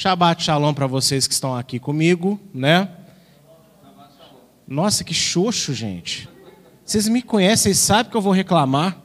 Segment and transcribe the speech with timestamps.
[0.00, 2.88] Shabbat Shalom para vocês que estão aqui comigo, né?
[4.64, 6.28] Nossa, que xoxo, gente.
[6.84, 8.96] Vocês me conhecem, vocês sabem que eu vou reclamar,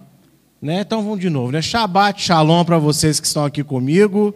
[0.61, 0.81] né?
[0.81, 1.63] Então vamos de novo, né?
[1.63, 4.35] Shabbat Shalom para vocês que estão aqui comigo.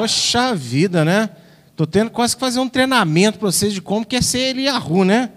[0.00, 1.30] Oxa vida, né?
[1.74, 5.04] Tô tendo quase que fazer um treinamento para vocês de como que é ser Eliahu,
[5.04, 5.32] né?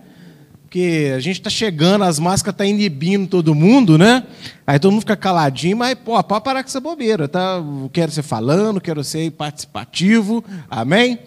[0.71, 4.23] Porque a gente está chegando, as máscaras estão tá inibindo todo mundo, né?
[4.65, 7.61] Aí todo mundo fica caladinho, mas, pô, pode parar com essa bobeira, tá?
[7.91, 11.19] Quero ser falando, quero ser participativo, amém?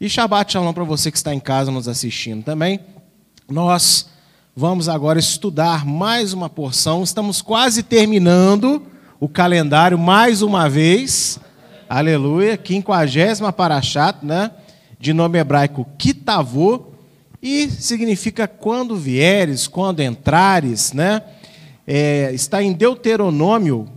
[0.00, 2.80] E Shabbat Shalom para você que está em casa nos assistindo também.
[3.50, 4.08] Nós
[4.56, 8.82] vamos agora estudar mais uma porção, estamos quase terminando
[9.20, 11.38] o calendário mais uma vez,
[11.86, 14.52] aleluia, quinquagésima Parashat, né?
[14.98, 16.95] De nome hebraico Kitavô,
[17.42, 21.22] e significa quando vieres, quando entrares, né?
[21.86, 23.88] É, está em Deuteronômio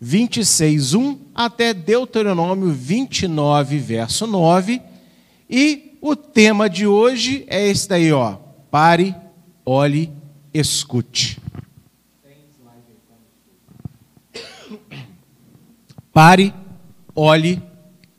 [0.00, 4.80] 26, 1 até Deuteronômio 29, verso 9.
[5.48, 8.36] E o tema de hoje é esse daí, ó.
[8.70, 9.14] Pare,
[9.64, 10.12] olhe,
[10.52, 11.38] escute.
[16.12, 16.54] Pare,
[17.14, 17.62] olhe,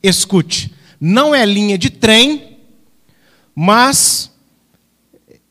[0.03, 0.73] escute.
[0.99, 2.58] Não é linha de trem,
[3.55, 4.34] mas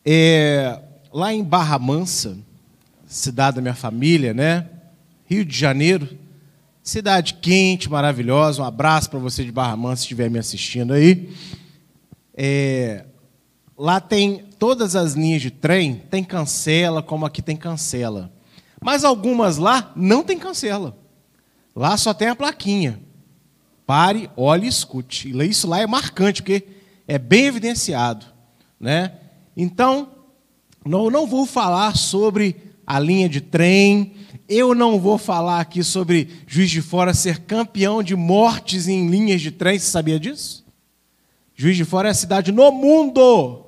[0.05, 0.79] é,
[1.11, 2.37] lá em Barra Mansa,
[3.07, 4.69] cidade da minha família, né?
[5.25, 6.17] Rio de Janeiro,
[6.83, 8.61] cidade quente, maravilhosa.
[8.61, 11.33] Um abraço para você de Barra Mansa, se estiver me assistindo aí.
[12.37, 13.05] É,
[13.77, 18.31] lá tem todas as linhas de trem, tem cancela, como aqui tem cancela.
[18.79, 20.95] Mas algumas lá não tem cancela.
[21.75, 22.99] Lá só tem a plaquinha.
[23.85, 25.31] Pare, olhe e escute.
[25.47, 26.67] Isso lá é marcante, porque
[27.07, 28.25] é bem evidenciado.
[28.79, 29.11] Né?
[29.55, 30.09] Então,
[30.85, 34.13] eu não vou falar sobre a linha de trem,
[34.47, 39.41] eu não vou falar aqui sobre Juiz de Fora ser campeão de mortes em linhas
[39.41, 40.63] de trem, você sabia disso?
[41.55, 43.63] Juiz de Fora é a cidade no mundo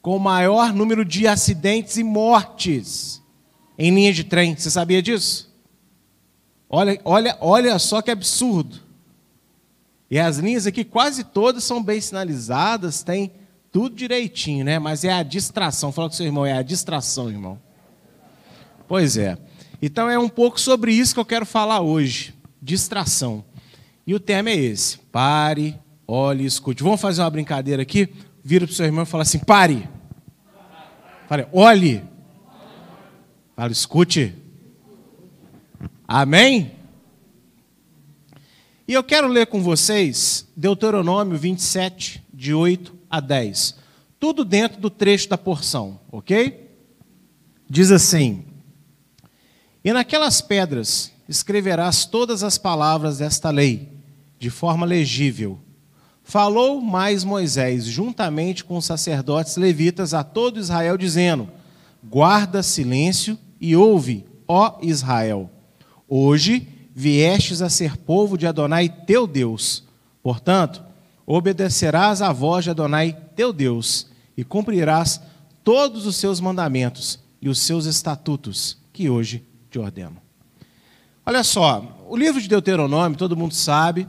[0.00, 3.20] com o maior número de acidentes e mortes
[3.78, 5.54] em linhas de trem, você sabia disso?
[6.68, 8.80] Olha, olha, olha só que absurdo.
[10.10, 13.32] E as linhas aqui quase todas são bem sinalizadas, tem
[13.76, 14.78] tudo direitinho, né?
[14.78, 15.92] Mas é a distração.
[15.92, 17.60] Fala com seu irmão, é a distração, irmão.
[18.88, 19.36] Pois é.
[19.82, 22.34] Então é um pouco sobre isso que eu quero falar hoje.
[22.62, 23.44] Distração.
[24.06, 24.96] E o tema é esse.
[25.12, 25.78] Pare,
[26.08, 26.82] olhe, escute.
[26.82, 28.08] Vamos fazer uma brincadeira aqui?
[28.42, 29.86] Vira para o seu irmão e fala assim: pare.
[31.28, 32.02] Fale, olhe.
[33.54, 34.34] Fala, escute.
[36.08, 36.72] Amém?
[38.88, 43.76] E eu quero ler com vocês Deuteronômio 27, de 8 a 10.
[44.18, 46.70] Tudo dentro do trecho da porção, ok?
[47.68, 48.44] Diz assim:
[49.84, 53.88] E naquelas pedras escreverás todas as palavras desta lei,
[54.38, 55.58] de forma legível.
[56.22, 61.48] Falou mais Moisés, juntamente com os sacerdotes levitas, a todo Israel, dizendo:
[62.02, 65.50] Guarda silêncio e ouve, ó Israel.
[66.08, 69.84] Hoje viestes a ser povo de Adonai teu Deus.
[70.22, 70.82] Portanto,
[71.26, 74.06] obedecerás à voz de Adonai teu Deus
[74.36, 75.20] e cumprirás
[75.64, 80.18] todos os seus mandamentos e os seus estatutos que hoje te ordeno.
[81.24, 84.08] Olha só, o livro de Deuteronômio, todo mundo sabe,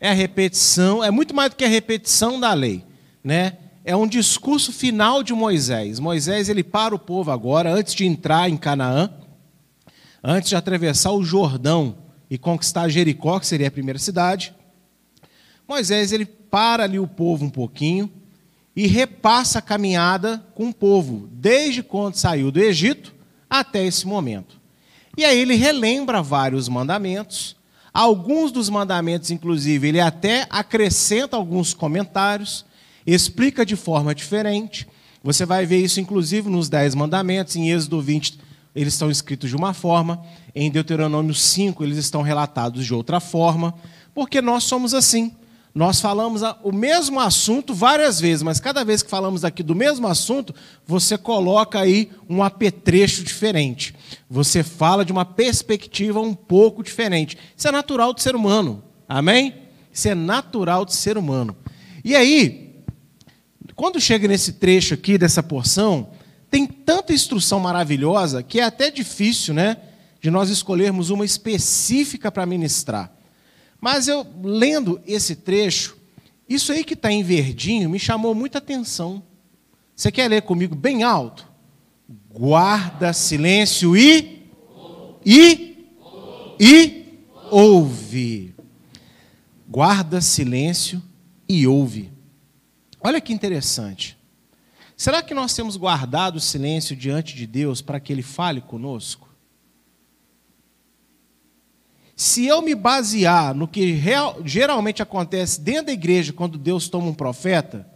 [0.00, 2.82] é a repetição, é muito mais do que a repetição da lei,
[3.22, 3.58] né?
[3.84, 6.00] É um discurso final de Moisés.
[6.00, 9.10] Moisés ele para o povo agora antes de entrar em Canaã,
[10.24, 14.52] antes de atravessar o Jordão e conquistar Jericó, que seria a primeira cidade.
[15.68, 18.10] Moisés ele para ali o povo um pouquinho
[18.74, 23.14] e repassa a caminhada com o povo, desde quando saiu do Egito
[23.48, 24.58] até esse momento.
[25.18, 27.56] E aí ele relembra vários mandamentos,
[27.92, 32.64] alguns dos mandamentos, inclusive, ele até acrescenta alguns comentários,
[33.06, 34.88] explica de forma diferente.
[35.22, 38.38] Você vai ver isso, inclusive, nos Dez Mandamentos, em Êxodo 20,
[38.74, 40.24] eles estão escritos de uma forma,
[40.54, 43.74] em Deuteronômio 5, eles estão relatados de outra forma,
[44.14, 45.36] porque nós somos assim.
[45.76, 50.08] Nós falamos o mesmo assunto várias vezes, mas cada vez que falamos aqui do mesmo
[50.08, 50.54] assunto,
[50.86, 53.94] você coloca aí um apetrecho diferente.
[54.26, 57.36] Você fala de uma perspectiva um pouco diferente.
[57.54, 58.82] Isso é natural do ser humano.
[59.06, 59.54] Amém?
[59.92, 61.54] Isso é natural do ser humano.
[62.02, 62.82] E aí,
[63.74, 66.08] quando chega nesse trecho aqui dessa porção,
[66.50, 69.76] tem tanta instrução maravilhosa que é até difícil, né,
[70.22, 73.14] de nós escolhermos uma específica para ministrar.
[73.80, 75.96] Mas eu, lendo esse trecho,
[76.48, 79.22] isso aí que está em verdinho me chamou muita atenção.
[79.94, 81.46] Você quer ler comigo bem alto?
[82.30, 84.48] Guarda silêncio e.
[85.24, 85.88] E.
[86.60, 87.04] E.
[87.50, 88.54] Ouve.
[89.68, 91.02] guarda silêncio
[91.48, 92.10] e ouve.
[93.00, 94.16] Olha que interessante.
[94.96, 99.25] Será que nós temos guardado o silêncio diante de Deus para que Ele fale conosco?
[102.16, 107.08] Se eu me basear no que real, geralmente acontece dentro da igreja quando Deus toma
[107.08, 107.86] um profeta,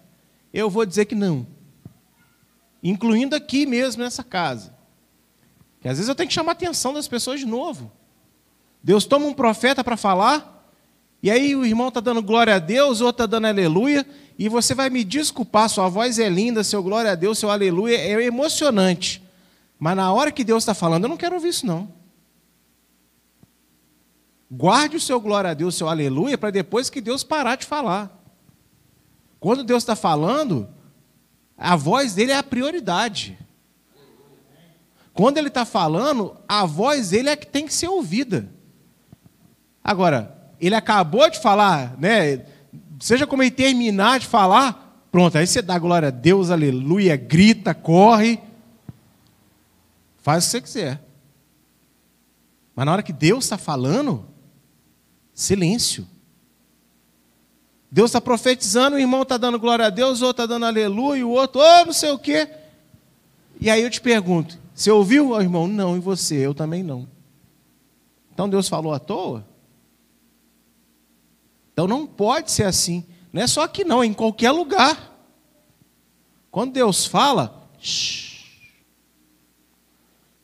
[0.52, 1.46] eu vou dizer que não.
[2.82, 4.74] Incluindo aqui mesmo nessa casa.
[5.80, 7.90] Que às vezes eu tenho que chamar a atenção das pessoas de novo.
[8.82, 10.70] Deus toma um profeta para falar,
[11.22, 14.06] e aí o irmão está dando glória a Deus, o outro está dando aleluia,
[14.38, 17.96] e você vai me desculpar, sua voz é linda, seu glória a Deus, seu aleluia
[17.96, 19.22] é emocionante.
[19.78, 21.99] Mas na hora que Deus está falando, eu não quero ouvir isso não.
[24.50, 28.20] Guarde o seu glória a Deus, seu aleluia, para depois que Deus parar de falar.
[29.38, 30.68] Quando Deus está falando,
[31.56, 33.38] a voz dele é a prioridade.
[35.14, 38.48] Quando ele está falando, a voz dele é que tem que ser ouvida.
[39.84, 42.44] Agora, ele acabou de falar, né?
[42.98, 47.72] Seja como ele terminar de falar, pronto, aí você dá glória a Deus, aleluia, grita,
[47.72, 48.40] corre,
[50.18, 51.02] faz o que você quiser.
[52.74, 54.29] Mas na hora que Deus está falando,
[55.40, 56.06] Silêncio.
[57.90, 61.26] Deus está profetizando, o irmão está dando glória a Deus, o outro está dando aleluia,
[61.26, 62.46] o outro, oh, não sei o quê.
[63.58, 65.66] E aí eu te pergunto: você ouviu, oh, irmão?
[65.66, 66.34] Não, e você?
[66.34, 67.08] Eu também não.
[68.34, 69.46] Então Deus falou à toa?
[71.72, 73.02] Então não pode ser assim.
[73.32, 75.10] Não é só aqui, não, é em qualquer lugar.
[76.50, 78.44] Quando Deus fala, shh.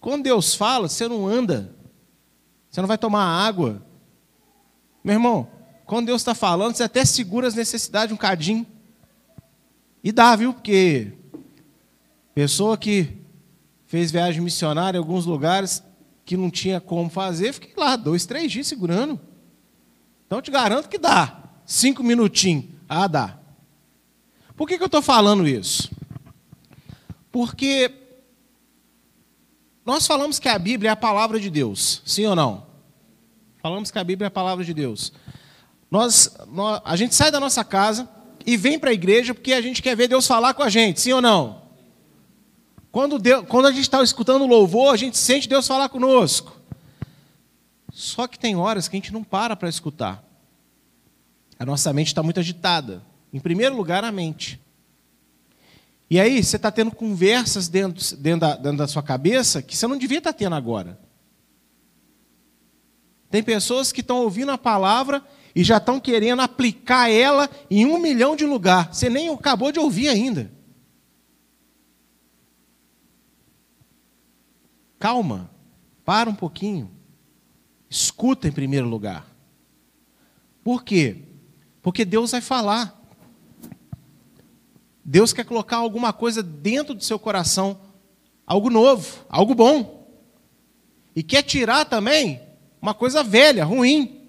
[0.00, 1.70] quando Deus fala, você não anda,
[2.70, 3.85] você não vai tomar água,
[5.06, 5.48] meu irmão,
[5.84, 8.66] quando Deus está falando, você até segura as necessidades um cadinho.
[10.02, 10.52] E dá, viu?
[10.52, 11.12] Porque
[12.34, 13.16] pessoa que
[13.86, 15.80] fez viagem missionária em alguns lugares
[16.24, 19.20] que não tinha como fazer, fiquei lá dois, três dias segurando.
[20.26, 21.40] Então te garanto que dá.
[21.64, 22.64] Cinco minutinhos.
[22.88, 23.38] Ah, dá.
[24.56, 25.88] Por que, que eu estou falando isso?
[27.30, 27.92] Porque
[29.84, 32.65] nós falamos que a Bíblia é a palavra de Deus, sim ou não?
[33.66, 35.12] Falamos que a Bíblia é a palavra de Deus.
[35.90, 38.08] Nós, nós a gente sai da nossa casa
[38.46, 41.00] e vem para a igreja porque a gente quer ver Deus falar com a gente,
[41.00, 41.62] sim ou não?
[42.92, 46.56] Quando, Deus, quando a gente está escutando louvor, a gente sente Deus falar conosco.
[47.92, 50.22] Só que tem horas que a gente não para para escutar.
[51.58, 53.02] A nossa mente está muito agitada.
[53.32, 54.60] Em primeiro lugar, a mente.
[56.08, 59.88] E aí, você está tendo conversas dentro, dentro, da, dentro da sua cabeça que você
[59.88, 61.04] não devia estar tá tendo agora.
[63.36, 65.22] Tem pessoas que estão ouvindo a palavra
[65.54, 68.94] e já estão querendo aplicar ela em um milhão de lugar.
[68.94, 70.50] Você nem acabou de ouvir ainda.
[74.98, 75.50] Calma,
[76.02, 76.90] para um pouquinho.
[77.90, 79.26] Escuta em primeiro lugar.
[80.64, 81.18] Por quê?
[81.82, 82.98] Porque Deus vai falar.
[85.04, 87.78] Deus quer colocar alguma coisa dentro do seu coração,
[88.46, 90.08] algo novo, algo bom.
[91.14, 92.45] E quer tirar também
[92.86, 94.20] uma coisa velha, ruim.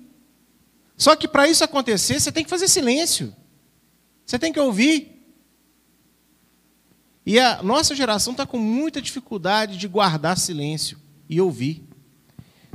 [0.97, 3.31] Só que para isso acontecer, você tem que fazer silêncio.
[4.25, 5.15] Você tem que ouvir.
[7.23, 10.97] E a nossa geração está com muita dificuldade de guardar silêncio
[11.29, 11.87] e ouvir.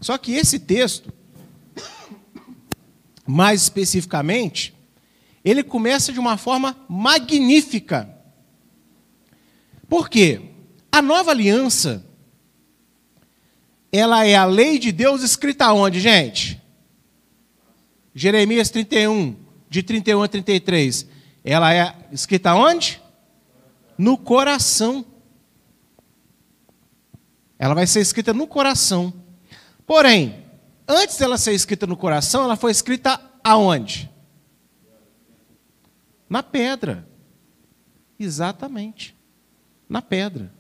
[0.00, 1.12] Só que esse texto,
[3.26, 4.72] mais especificamente,
[5.44, 8.08] ele começa de uma forma magnífica.
[9.88, 10.42] Por quê?
[10.92, 12.06] A nova aliança
[13.92, 16.58] ela é a lei de Deus escrita onde, gente?
[18.14, 19.36] Jeremias 31,
[19.68, 21.06] de 31 a 33.
[21.44, 23.02] Ela é escrita onde?
[23.98, 25.04] No coração.
[27.58, 29.12] Ela vai ser escrita no coração.
[29.86, 30.42] Porém,
[30.88, 34.10] antes dela ser escrita no coração, ela foi escrita aonde?
[36.30, 37.06] Na pedra.
[38.18, 39.14] Exatamente.
[39.86, 40.50] Na pedra.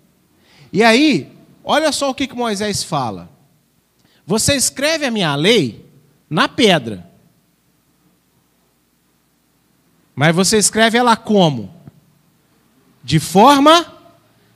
[0.70, 1.31] E aí,
[1.64, 3.30] Olha só o que, que Moisés fala.
[4.26, 5.84] Você escreve a minha lei
[6.28, 7.10] na pedra.
[10.14, 11.72] Mas você escreve ela como?
[13.02, 13.92] De forma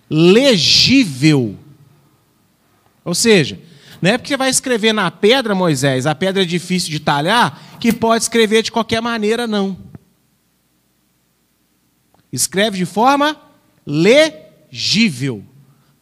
[0.09, 1.57] legível.
[3.05, 3.61] Ou seja,
[4.01, 7.79] não é porque você vai escrever na pedra, Moisés, a pedra é difícil de talhar,
[7.81, 9.77] que pode escrever de qualquer maneira, não.
[12.33, 13.41] Escreve de forma
[13.87, 15.45] legível.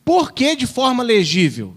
[0.05, 1.77] Por que de forma legível?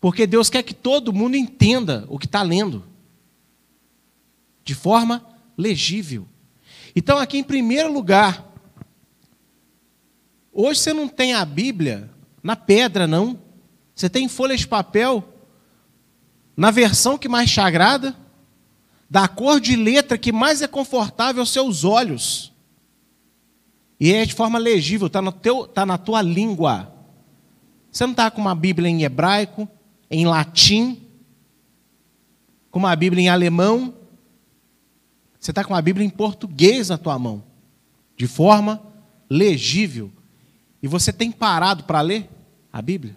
[0.00, 2.84] Porque Deus quer que todo mundo entenda o que está lendo.
[4.64, 5.24] De forma
[5.56, 6.26] legível.
[6.94, 8.52] Então, aqui em primeiro lugar,
[10.52, 12.10] hoje você não tem a Bíblia
[12.42, 13.38] na pedra, não.
[13.94, 15.32] Você tem folhas de papel
[16.56, 18.16] na versão que mais te agrada,
[19.08, 22.52] da cor de letra que mais é confortável aos seus olhos.
[23.98, 25.20] E é de forma legível, está
[25.72, 26.92] tá na tua língua.
[27.90, 29.68] Você não está com uma Bíblia em hebraico,
[30.10, 31.02] em latim,
[32.70, 33.94] com uma Bíblia em alemão.
[35.40, 37.42] Você está com uma Bíblia em português na tua mão,
[38.16, 38.82] de forma
[39.30, 40.12] legível.
[40.82, 42.28] E você tem parado para ler
[42.70, 43.16] a Bíblia?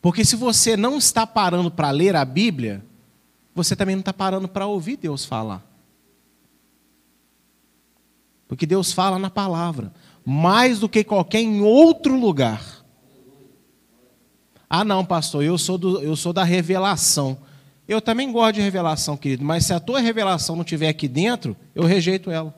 [0.00, 2.84] Porque se você não está parando para ler a Bíblia,
[3.54, 5.71] você também não está parando para ouvir Deus falar.
[8.52, 12.84] Porque Deus fala na palavra, mais do que qualquer em outro lugar.
[14.68, 17.38] Ah, não, pastor, eu sou, do, eu sou da revelação.
[17.88, 21.56] Eu também gosto de revelação, querido, mas se a tua revelação não estiver aqui dentro,
[21.74, 22.54] eu rejeito ela.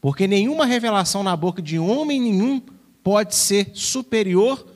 [0.00, 2.60] Porque nenhuma revelação na boca de homem nenhum
[3.00, 4.66] pode ser superior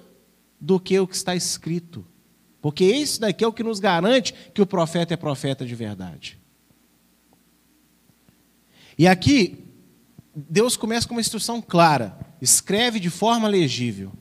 [0.61, 2.07] do que o que está escrito.
[2.67, 6.37] Porque isso daqui é o que nos garante que o profeta é profeta de verdade.
[8.99, 9.65] E aqui,
[10.35, 14.13] Deus começa com uma instrução clara: escreve de forma legível.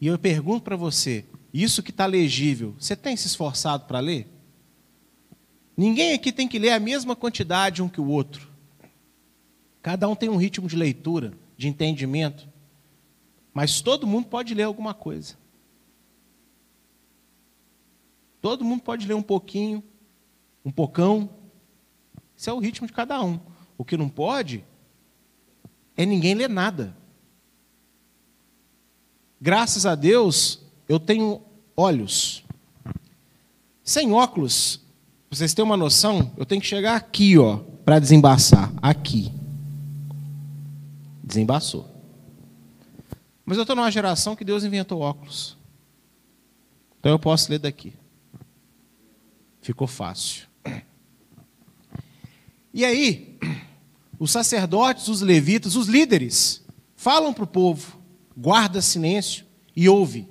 [0.00, 4.26] E eu pergunto para você: isso que está legível, você tem se esforçado para ler?
[5.76, 8.48] Ninguém aqui tem que ler a mesma quantidade um que o outro.
[9.82, 12.48] Cada um tem um ritmo de leitura, de entendimento.
[13.56, 15.34] Mas todo mundo pode ler alguma coisa.
[18.42, 19.82] Todo mundo pode ler um pouquinho,
[20.62, 21.30] um pocão.
[22.36, 23.40] Isso é o ritmo de cada um.
[23.78, 24.62] O que não pode
[25.96, 26.94] é ninguém ler nada.
[29.40, 31.40] Graças a Deus, eu tenho
[31.74, 32.44] olhos.
[33.82, 34.82] Sem óculos,
[35.30, 38.70] vocês terem uma noção, eu tenho que chegar aqui, ó, para desembaçar.
[38.82, 39.32] Aqui.
[41.24, 41.95] Desembaçou.
[43.46, 45.56] Mas eu estou numa geração que Deus inventou óculos.
[46.98, 47.94] Então eu posso ler daqui.
[49.62, 50.48] Ficou fácil.
[52.74, 53.38] E aí,
[54.18, 56.62] os sacerdotes, os levitas, os líderes,
[56.96, 57.98] falam para o povo:
[58.36, 60.28] guarda silêncio e ouve,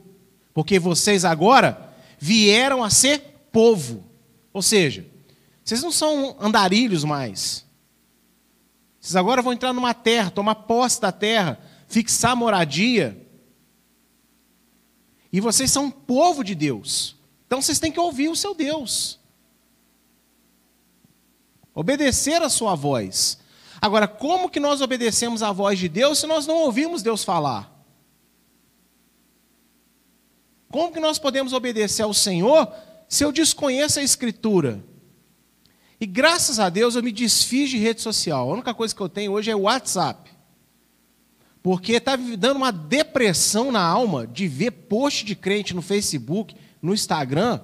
[0.53, 4.03] porque vocês agora vieram a ser povo.
[4.51, 5.07] Ou seja,
[5.63, 7.65] vocês não são andarilhos mais.
[9.00, 11.60] Vocês agora vão entrar numa terra, tomar posse da terra,
[11.96, 13.25] fixar moradia.
[15.32, 17.16] E vocês são um povo de Deus.
[17.48, 19.18] Então vocês têm que ouvir o seu Deus.
[21.74, 23.38] Obedecer a sua voz.
[23.82, 27.74] Agora, como que nós obedecemos a voz de Deus se nós não ouvimos Deus falar?
[30.70, 32.70] Como que nós podemos obedecer ao Senhor
[33.08, 34.84] se eu desconheço a Escritura?
[35.98, 38.50] E graças a Deus eu me desfiz de rede social.
[38.50, 40.35] A única coisa que eu tenho hoje é o WhatsApp.
[41.65, 46.93] Porque está dando uma depressão na alma de ver post de crente no Facebook, no
[46.93, 47.60] Instagram,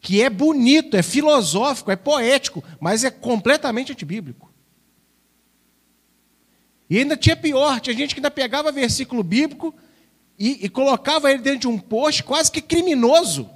[0.00, 4.48] que é bonito, é filosófico, é poético, mas é completamente antibíblico.
[6.88, 9.74] E ainda tinha pior, tinha gente que ainda pegava versículo bíblico
[10.38, 13.50] e, e colocava ele dentro de um post quase que criminoso.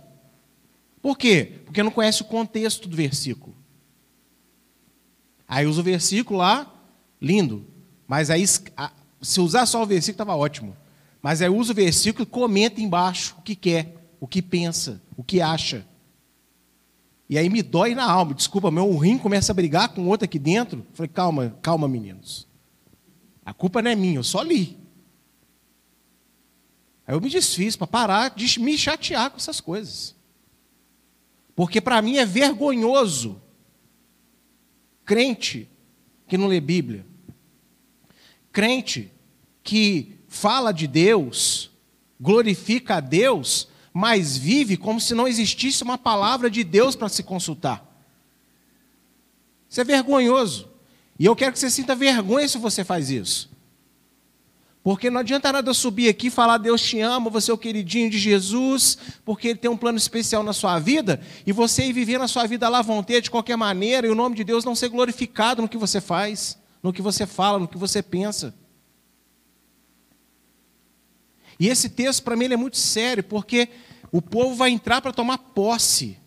[1.01, 1.61] Por quê?
[1.65, 3.57] Porque não conhece o contexto do versículo.
[5.47, 6.75] Aí usa o versículo lá,
[7.23, 7.65] lindo.
[8.09, 8.45] Mas aí,
[9.27, 10.77] se usar só o versículo, estava ótimo.
[11.21, 15.25] Mas aí usa o versículo e comenta embaixo o que quer, o que pensa, o
[15.25, 15.85] que acha.
[17.29, 18.35] E aí me dói na alma.
[18.35, 20.87] Desculpa, meu rim começa a brigar com outro aqui dentro.
[20.93, 22.47] falei, calma, calma, meninos.
[23.45, 24.79] A culpa não é minha, eu só li.
[27.05, 30.15] Aí eu me desfiz para parar de me chatear com essas coisas.
[31.57, 33.43] Porque para mim é vergonhoso
[35.05, 35.69] crente
[36.29, 37.07] que não lê Bíblia,
[38.53, 39.13] crente
[39.67, 41.71] que fala de Deus,
[42.21, 47.25] glorifica a Deus, mas vive como se não existisse uma palavra de Deus para se
[47.25, 47.85] consultar.
[49.69, 50.69] Isso é vergonhoso.
[51.19, 53.51] E eu quero que você sinta vergonha se você faz isso.
[54.85, 57.59] Porque não adianta nada eu subir aqui e falar Deus te ama, você é o
[57.59, 61.93] queridinho de Jesus, porque Ele tem um plano especial na sua vida, e você ir
[61.93, 64.77] viver na sua vida lá vontade de qualquer maneira, e o nome de Deus não
[64.77, 68.55] ser glorificado no que você faz, no que você fala, no que você pensa.
[71.59, 73.69] E esse texto para mim é muito sério, porque
[74.13, 76.19] o povo vai entrar para tomar posse.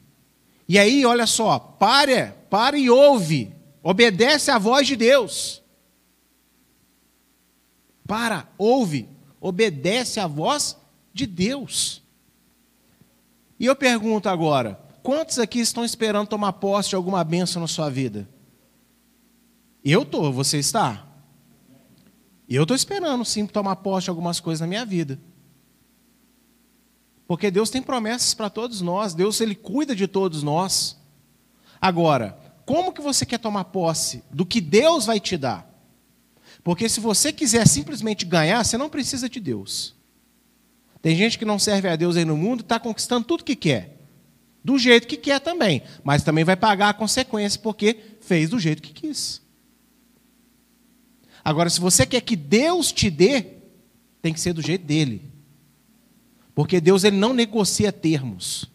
[0.68, 5.64] E aí, olha só, pare, pare e ouve, obedece à voz de Deus.
[8.08, 9.08] Para, ouve,
[9.40, 10.78] obedece à voz
[11.14, 12.02] de Deus.
[13.60, 17.90] E eu pergunto agora: quantos aqui estão esperando tomar posse de alguma bênção na sua
[17.90, 18.28] vida?
[19.84, 21.09] Eu estou, você está?
[22.50, 25.20] E eu estou esperando, sim, tomar posse de algumas coisas na minha vida.
[27.28, 30.98] Porque Deus tem promessas para todos nós, Deus ele cuida de todos nós.
[31.80, 35.70] Agora, como que você quer tomar posse do que Deus vai te dar?
[36.64, 39.96] Porque se você quiser simplesmente ganhar, você não precisa de Deus.
[41.04, 43.56] Tem gente que não serve a Deus aí no mundo e está conquistando tudo que
[43.56, 43.96] quer.
[44.64, 45.84] Do jeito que quer também.
[46.04, 49.42] Mas também vai pagar a consequência porque fez do jeito que quis.
[51.50, 53.44] Agora, se você quer que Deus te dê,
[54.22, 55.24] tem que ser do jeito dele.
[56.54, 58.70] Porque Deus ele não negocia termos.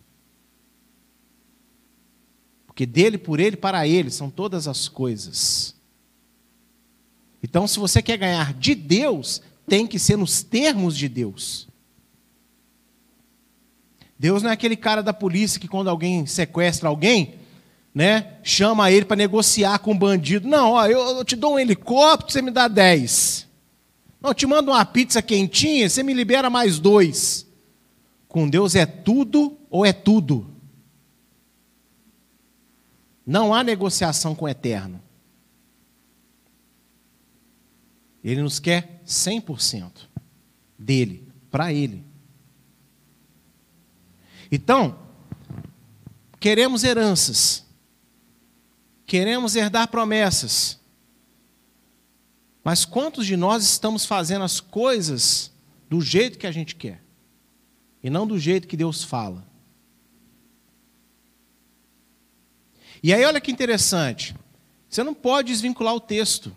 [2.67, 5.77] Porque dele, por ele, para ele são todas as coisas.
[7.41, 11.69] Então, se você quer ganhar de Deus, tem que ser nos termos de Deus.
[14.19, 17.37] Deus não é aquele cara da polícia que quando alguém sequestra alguém,
[17.95, 20.49] né, chama ele para negociar com o bandido.
[20.49, 23.47] Não, ó, eu, eu, te dou um helicóptero, você me dá 10.
[24.21, 27.47] Não, eu te mando uma pizza quentinha, você me libera mais dois.
[28.27, 30.51] Com Deus é tudo ou é tudo.
[33.25, 35.01] Não há negociação com o eterno.
[38.25, 40.09] Ele nos quer 100%
[40.79, 42.05] dele, para ele.
[44.51, 44.99] Então,
[46.41, 47.64] queremos heranças,
[49.07, 50.79] queremos herdar promessas,
[52.63, 55.53] mas quantos de nós estamos fazendo as coisas
[55.89, 57.05] do jeito que a gente quer?
[58.05, 59.43] e não do jeito que Deus fala.
[63.03, 64.37] E aí, olha que interessante.
[64.91, 66.55] Você não pode desvincular o texto.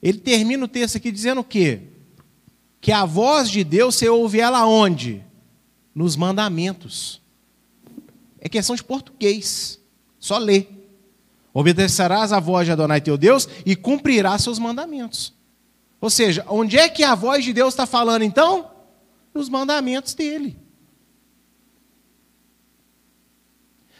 [0.00, 1.80] Ele termina o texto aqui dizendo o quê?
[2.80, 5.24] Que a voz de Deus você ouve ela onde?
[5.92, 7.20] Nos mandamentos.
[8.38, 9.80] É questão de português.
[10.20, 10.66] Só lê.
[11.52, 15.34] Obedecerás a voz de Adonai teu Deus e cumprirás seus mandamentos.
[16.00, 18.70] Ou seja, onde é que a voz de Deus está falando então?
[19.34, 20.56] Nos mandamentos dele.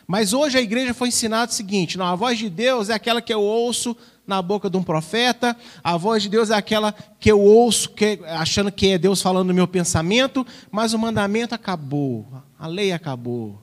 [0.06, 3.22] Mas hoje a igreja foi ensinada o seguinte: não, a voz de Deus é aquela
[3.22, 3.96] que eu ouço
[4.26, 8.20] na boca de um profeta, a voz de Deus é aquela que eu ouço que,
[8.26, 12.26] achando que é Deus falando no meu pensamento, mas o mandamento acabou,
[12.58, 13.60] a lei acabou.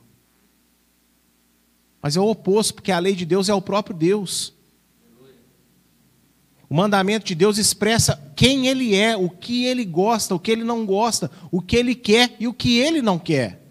[2.07, 4.53] Mas é o oposto, porque a lei de Deus é o próprio Deus.
[6.69, 10.63] O mandamento de Deus expressa quem Ele é, o que Ele gosta, o que Ele
[10.63, 13.61] não gosta, o que Ele quer e o que Ele não quer.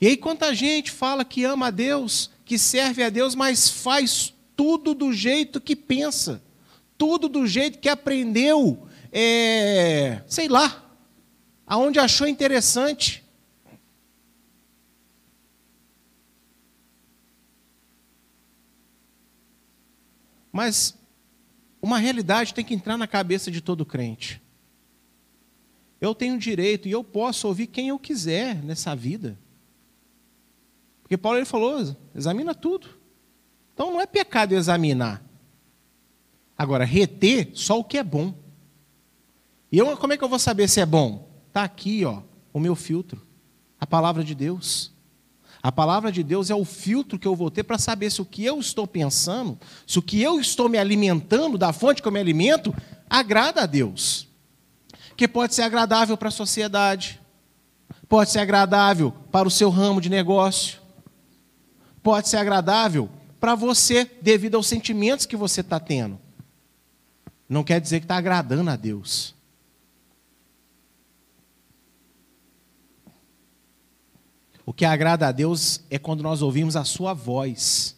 [0.00, 4.32] E aí, quanta gente fala que ama a Deus, que serve a Deus, mas faz
[4.54, 6.40] tudo do jeito que pensa,
[6.96, 10.88] tudo do jeito que aprendeu, é, sei lá,
[11.66, 13.25] aonde achou interessante.
[20.56, 20.98] Mas
[21.82, 24.40] uma realidade tem que entrar na cabeça de todo crente.
[26.00, 29.38] Eu tenho direito e eu posso ouvir quem eu quiser nessa vida.
[31.02, 32.88] Porque Paulo ele falou: examina tudo.
[33.74, 35.22] Então não é pecado examinar.
[36.56, 38.32] Agora, reter só o que é bom.
[39.70, 41.28] E eu, como é que eu vou saber se é bom?
[41.48, 43.20] Está aqui, ó, o meu filtro.
[43.78, 44.95] A palavra de Deus.
[45.66, 48.24] A palavra de Deus é o filtro que eu vou ter para saber se o
[48.24, 52.12] que eu estou pensando, se o que eu estou me alimentando, da fonte que eu
[52.12, 52.72] me alimento,
[53.10, 54.28] agrada a Deus.
[55.16, 57.20] Que pode ser agradável para a sociedade,
[58.08, 60.78] pode ser agradável para o seu ramo de negócio,
[62.00, 66.16] pode ser agradável para você devido aos sentimentos que você está tendo.
[67.48, 69.35] Não quer dizer que está agradando a Deus.
[74.66, 77.96] O que agrada a Deus é quando nós ouvimos a sua voz.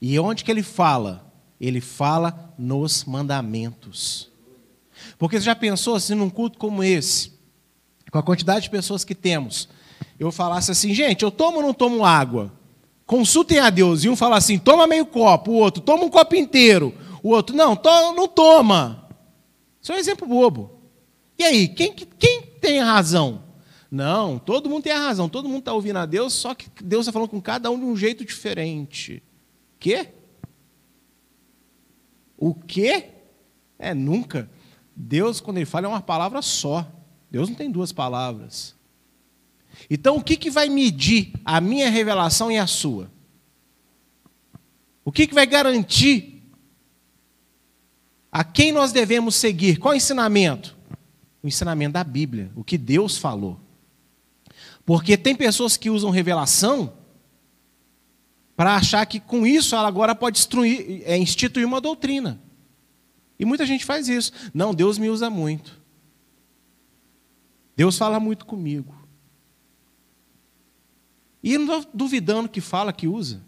[0.00, 1.32] E onde que ele fala?
[1.58, 4.30] Ele fala nos mandamentos.
[5.18, 7.32] Porque você já pensou assim num culto como esse,
[8.10, 9.68] com a quantidade de pessoas que temos,
[10.20, 12.52] eu falasse assim, gente, eu tomo ou não tomo água?
[13.06, 14.04] Consultem a Deus.
[14.04, 15.52] E um fala assim: toma meio copo.
[15.52, 16.94] O outro, toma um copo inteiro.
[17.22, 19.08] O outro, não, to, não toma.
[19.80, 20.70] Isso é um exemplo bobo.
[21.38, 23.42] E aí, quem, quem tem razão?
[23.94, 25.28] Não, todo mundo tem a razão.
[25.28, 27.84] Todo mundo está ouvindo a Deus, só que Deus está falando com cada um de
[27.84, 29.22] um jeito diferente.
[29.78, 30.08] Quê?
[32.36, 33.10] O quê?
[33.78, 34.50] É, nunca.
[34.96, 36.84] Deus, quando ele fala, é uma palavra só.
[37.30, 38.74] Deus não tem duas palavras.
[39.88, 43.08] Então, o que, que vai medir a minha revelação e a sua?
[45.04, 46.42] O que, que vai garantir
[48.32, 49.76] a quem nós devemos seguir?
[49.76, 50.76] Qual o ensinamento?
[51.40, 53.62] O ensinamento da Bíblia, o que Deus falou.
[54.84, 56.92] Porque tem pessoas que usam revelação
[58.56, 62.40] para achar que com isso ela agora pode instruir, é, instituir uma doutrina.
[63.38, 64.32] E muita gente faz isso.
[64.52, 65.80] Não, Deus me usa muito.
[67.76, 68.94] Deus fala muito comigo.
[71.42, 73.42] E não estou duvidando que fala, que usa.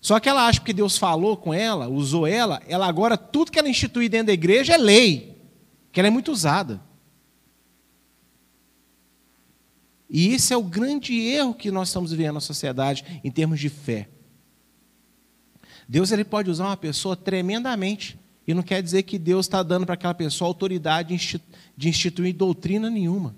[0.00, 3.58] Só que ela acha que Deus falou com ela, usou ela, ela agora, tudo que
[3.58, 5.36] ela institui dentro da igreja é lei,
[5.92, 6.80] que ela é muito usada.
[10.08, 13.68] E esse é o grande erro que nós estamos vivendo na sociedade em termos de
[13.68, 14.08] fé.
[15.88, 19.84] Deus ele pode usar uma pessoa tremendamente, e não quer dizer que Deus está dando
[19.84, 21.40] para aquela pessoa autoridade
[21.76, 23.34] de instituir doutrina nenhuma.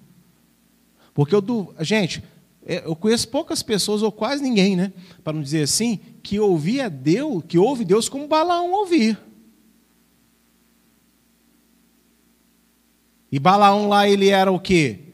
[1.14, 2.22] Porque eu, gente,
[2.64, 4.92] é, eu conheço poucas pessoas, ou quase ninguém, né?
[5.24, 9.18] Para não dizer assim, que ouvia Deus, que ouve Deus como Balaão ouvir.
[13.33, 15.08] E Balaão lá ele era o quê?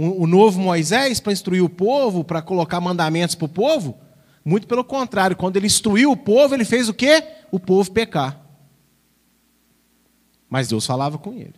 [0.00, 3.98] O, novo Moisés para instruir o povo, para colocar mandamentos para o povo?
[4.44, 7.24] Muito pelo contrário, quando ele instruiu o povo, ele fez o quê?
[7.50, 8.40] O povo pecar.
[10.48, 11.56] Mas Deus falava com ele.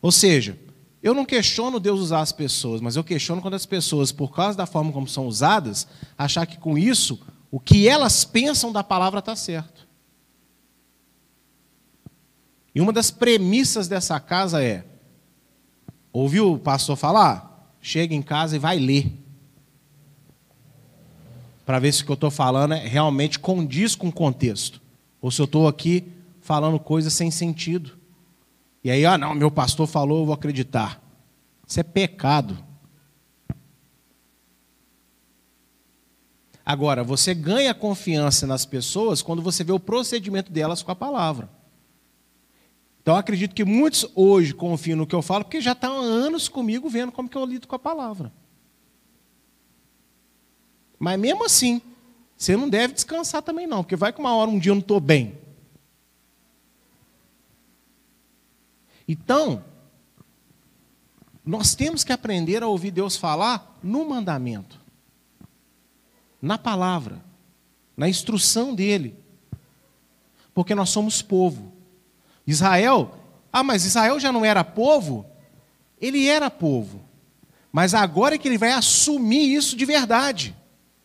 [0.00, 0.58] Ou seja,
[1.02, 4.56] eu não questiono Deus usar as pessoas, mas eu questiono quando as pessoas, por causa
[4.56, 9.18] da forma como são usadas, achar que com isso o que elas pensam da palavra
[9.18, 9.86] está certo.
[12.74, 14.86] E uma das premissas dessa casa é:
[16.12, 17.74] ouviu o pastor falar?
[17.80, 19.12] Chega em casa e vai ler.
[21.64, 24.80] Para ver se o que eu estou falando é, realmente condiz com o contexto.
[25.20, 26.04] Ou se eu estou aqui
[26.40, 27.96] falando coisas sem sentido.
[28.84, 31.00] E aí, ah, não, meu pastor falou, eu vou acreditar.
[31.66, 32.58] Isso é pecado.
[36.64, 41.48] Agora, você ganha confiança nas pessoas quando você vê o procedimento delas com a palavra.
[43.02, 46.48] Então, acredito que muitos hoje confiam no que eu falo, porque já estão há anos
[46.48, 48.32] comigo vendo como que eu lido com a palavra.
[51.00, 51.82] Mas mesmo assim,
[52.36, 54.80] você não deve descansar também não, porque vai que uma hora, um dia eu não
[54.80, 55.36] estou bem.
[59.08, 59.64] Então,
[61.44, 64.80] nós temos que aprender a ouvir Deus falar no mandamento,
[66.40, 67.20] na palavra,
[67.96, 69.18] na instrução dele.
[70.54, 71.71] Porque nós somos povo.
[72.46, 73.14] Israel,
[73.52, 75.26] ah, mas Israel já não era povo?
[76.00, 77.02] Ele era povo.
[77.70, 80.54] Mas agora é que ele vai assumir isso de verdade.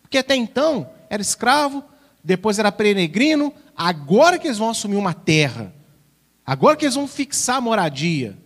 [0.01, 1.83] Porque até então era escravo,
[2.23, 5.73] depois era peregrino, agora que eles vão assumir uma terra.
[6.45, 8.37] Agora que eles vão fixar a moradia.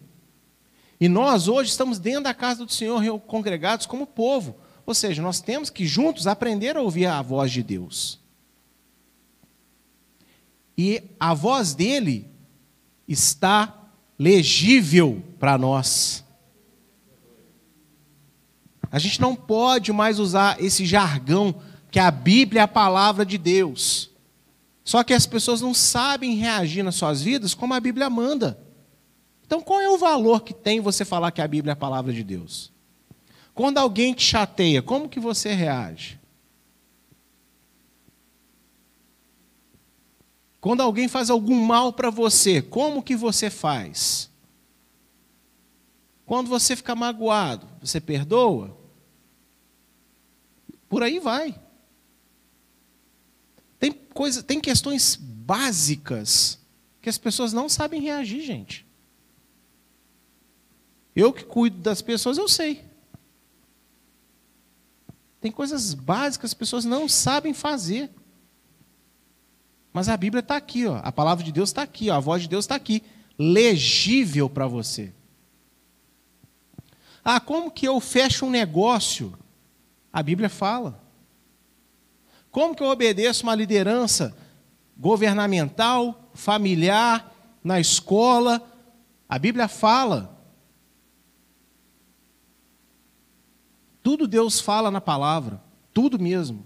[0.99, 4.56] E nós hoje estamos dentro da casa do Senhor, congregados como povo.
[4.86, 8.19] Ou seja, nós temos que juntos aprender a ouvir a voz de Deus.
[10.77, 12.31] E a voz dele
[13.12, 16.24] está legível para nós.
[18.91, 21.56] A gente não pode mais usar esse jargão
[21.89, 24.10] que a Bíblia é a palavra de Deus.
[24.84, 28.60] Só que as pessoas não sabem reagir nas suas vidas como a Bíblia manda.
[29.45, 32.13] Então, qual é o valor que tem você falar que a Bíblia é a palavra
[32.13, 32.71] de Deus?
[33.54, 36.20] Quando alguém te chateia, como que você reage?
[40.62, 44.30] Quando alguém faz algum mal para você, como que você faz?
[46.24, 48.78] Quando você fica magoado, você perdoa?
[50.88, 51.60] Por aí vai.
[53.80, 56.60] Tem, coisa, tem questões básicas
[57.02, 58.86] que as pessoas não sabem reagir, gente.
[61.15, 62.86] Eu que cuido das pessoas, eu sei.
[65.41, 68.12] Tem coisas básicas que as pessoas não sabem fazer.
[69.93, 70.99] Mas a Bíblia está aqui, ó.
[71.04, 72.15] a palavra de Deus está aqui, ó.
[72.15, 73.04] a voz de Deus está aqui,
[73.38, 75.13] legível para você.
[77.23, 79.38] Ah, como que eu fecho um negócio?
[80.12, 81.01] A Bíblia fala.
[82.49, 84.36] Como que eu obedeço uma liderança
[84.97, 88.62] governamental, familiar, na escola?
[89.30, 90.38] A Bíblia fala.
[94.04, 95.62] Tudo Deus fala na palavra,
[95.93, 96.65] tudo mesmo.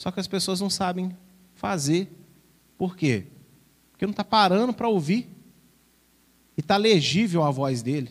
[0.00, 1.14] Só que as pessoas não sabem
[1.54, 2.10] fazer.
[2.78, 3.26] Por quê?
[3.92, 5.28] Porque não está parando para ouvir.
[6.56, 8.10] E está legível a voz dele.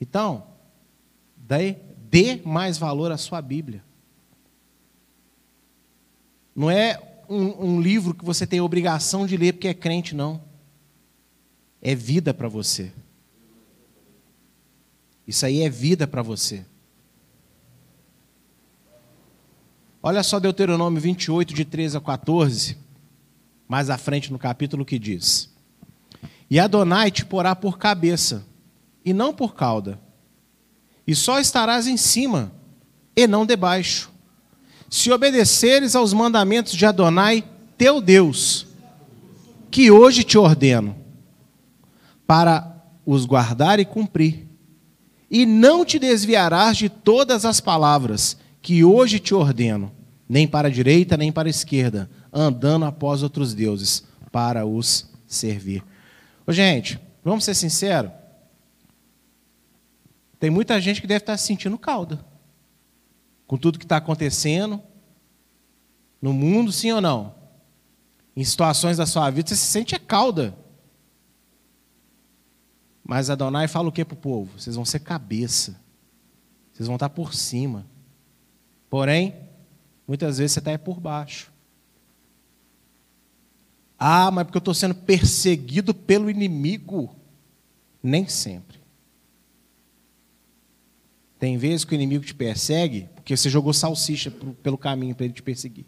[0.00, 0.46] Então,
[1.36, 1.76] daí
[2.14, 3.84] Dê mais valor à sua Bíblia.
[6.54, 10.40] Não é um, um livro que você tem obrigação de ler porque é crente, não.
[11.82, 12.92] É vida para você.
[15.26, 16.64] Isso aí é vida para você.
[20.06, 22.76] Olha só Deuteronômio 28, de 13 a 14,
[23.66, 25.48] mais à frente no capítulo que diz:
[26.50, 28.44] E Adonai te porá por cabeça,
[29.02, 29.98] e não por cauda,
[31.06, 32.52] e só estarás em cima
[33.16, 34.12] e não debaixo.
[34.90, 37.42] se obedeceres aos mandamentos de Adonai,
[37.78, 38.66] teu Deus,
[39.70, 40.94] que hoje te ordeno,
[42.26, 44.46] para os guardar e cumprir.
[45.30, 49.92] E não te desviarás de todas as palavras que hoje te ordeno,
[50.26, 55.84] nem para a direita, nem para a esquerda, andando após outros deuses, para os servir.
[56.46, 58.10] Ô, gente, vamos ser sinceros?
[60.40, 62.24] Tem muita gente que deve estar se sentindo calda
[63.46, 64.80] com tudo que está acontecendo
[66.20, 67.34] no mundo, sim ou não?
[68.34, 70.56] Em situações da sua vida, você se sente a cauda.
[73.04, 74.58] Mas Adonai fala o que para o povo?
[74.58, 75.78] Vocês vão ser cabeça.
[76.72, 77.92] Vocês vão estar por cima.
[78.94, 79.34] Porém,
[80.06, 81.52] muitas vezes você está por baixo.
[83.98, 87.12] Ah, mas porque eu estou sendo perseguido pelo inimigo.
[88.00, 88.78] Nem sempre.
[91.40, 94.30] Tem vezes que o inimigo te persegue porque você jogou salsicha
[94.62, 95.86] pelo caminho para ele te perseguir.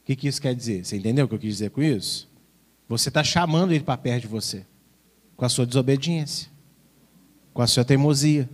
[0.00, 0.86] O que, que isso quer dizer?
[0.86, 2.26] Você entendeu o que eu quis dizer com isso?
[2.88, 4.64] Você está chamando ele para perto de você,
[5.36, 6.50] com a sua desobediência,
[7.52, 8.48] com a sua teimosia.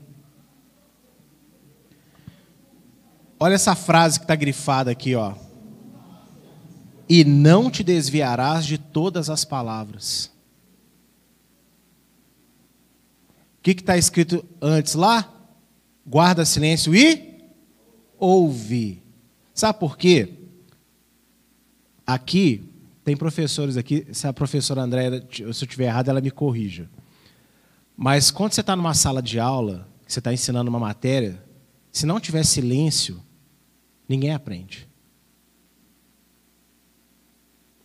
[3.38, 5.34] Olha essa frase que está grifada aqui, ó.
[7.08, 10.34] E não te desviarás de todas as palavras.
[13.74, 15.32] que está escrito antes lá?
[16.06, 17.50] Guarda silêncio e
[18.16, 19.02] ouve.
[19.52, 20.34] Sabe por quê?
[22.06, 22.62] Aqui,
[23.02, 26.88] tem professores aqui, se a professora Andréia, se eu estiver errado, ela me corrija.
[27.96, 31.42] Mas quando você está numa sala de aula, você está ensinando uma matéria,
[31.90, 33.22] se não tiver silêncio,
[34.06, 34.86] ninguém aprende.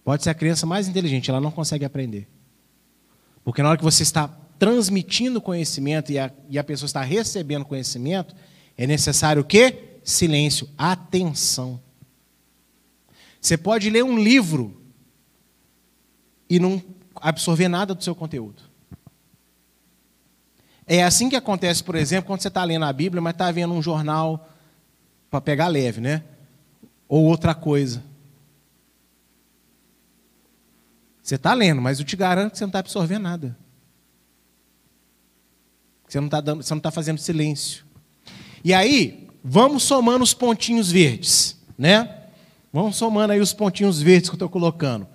[0.03, 2.27] Pode ser a criança mais inteligente, ela não consegue aprender.
[3.43, 4.27] Porque na hora que você está
[4.59, 8.35] transmitindo conhecimento e a, e a pessoa está recebendo conhecimento,
[8.77, 9.99] é necessário o quê?
[10.03, 11.81] Silêncio, atenção.
[13.39, 14.81] Você pode ler um livro
[16.49, 16.83] e não
[17.15, 18.70] absorver nada do seu conteúdo.
[20.87, 23.73] É assim que acontece, por exemplo, quando você está lendo a Bíblia, mas está vendo
[23.73, 24.49] um jornal
[25.29, 26.23] para pegar leve, né?
[27.07, 28.03] Ou outra coisa.
[31.21, 33.57] Você está lendo, mas eu te garanto que você não está absorvendo nada.
[36.07, 37.85] Você não está está fazendo silêncio.
[38.63, 42.17] E aí, vamos somando os pontinhos verdes, né?
[42.73, 45.07] Vamos somando aí os pontinhos verdes que eu estou colocando.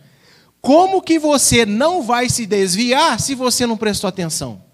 [0.60, 4.65] Como que você não vai se desviar se você não prestou atenção?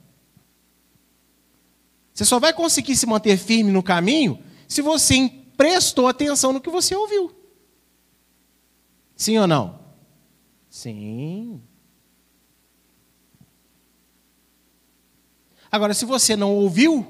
[2.12, 6.70] Você só vai conseguir se manter firme no caminho se você prestou atenção no que
[6.70, 7.34] você ouviu.
[9.16, 9.80] Sim ou não?
[10.68, 11.62] Sim.
[15.70, 17.06] Agora, se você não ouviu,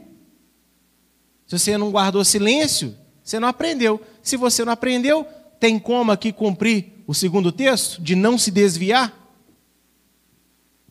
[1.47, 4.01] se você não guardou silêncio, você não aprendeu.
[4.23, 5.25] Se você não aprendeu,
[5.59, 9.19] tem como aqui cumprir o segundo texto, de não se desviar?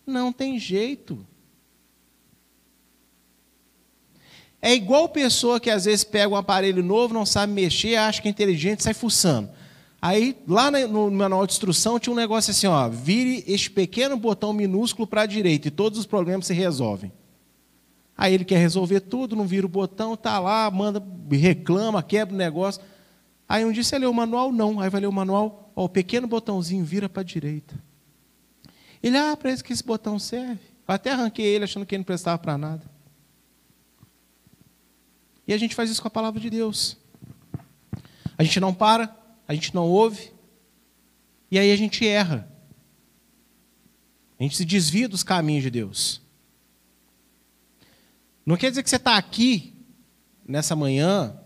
[0.05, 1.25] Não tem jeito.
[4.61, 8.27] É igual pessoa que às vezes pega um aparelho novo, não sabe mexer, acha que
[8.27, 9.49] é inteligente, sai fuçando.
[9.99, 14.53] Aí, lá no manual de instrução, tinha um negócio assim: ó, vire este pequeno botão
[14.53, 17.11] minúsculo para a direita e todos os problemas se resolvem.
[18.15, 22.37] Aí ele quer resolver tudo, não vira o botão, tá lá, manda, reclama, quebra o
[22.37, 22.81] negócio.
[23.49, 24.79] Aí um dia você lê o manual, não.
[24.79, 27.75] Aí vai ler o manual, ó, o pequeno botãozinho vira para a direita.
[29.01, 30.59] Ele, ah, para isso que esse botão serve.
[30.87, 32.83] Eu até arranquei ele achando que ele não prestava para nada.
[35.51, 36.95] E a gente faz isso com a palavra de Deus.
[38.37, 39.13] A gente não para,
[39.45, 40.31] a gente não ouve,
[41.51, 42.49] e aí a gente erra.
[44.39, 46.21] A gente se desvia dos caminhos de Deus.
[48.45, 49.75] Não quer dizer que você está aqui
[50.47, 51.37] nessa manhã,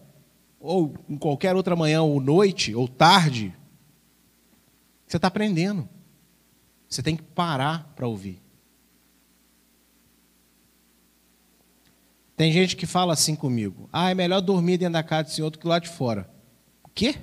[0.60, 3.52] ou em qualquer outra manhã, ou noite, ou tarde,
[5.08, 5.90] você está aprendendo.
[6.88, 8.40] Você tem que parar para ouvir.
[12.36, 15.58] Tem gente que fala assim comigo: ah, é melhor dormir dentro da casa Senhor do
[15.58, 16.30] que lá de fora.
[16.84, 17.16] O quê?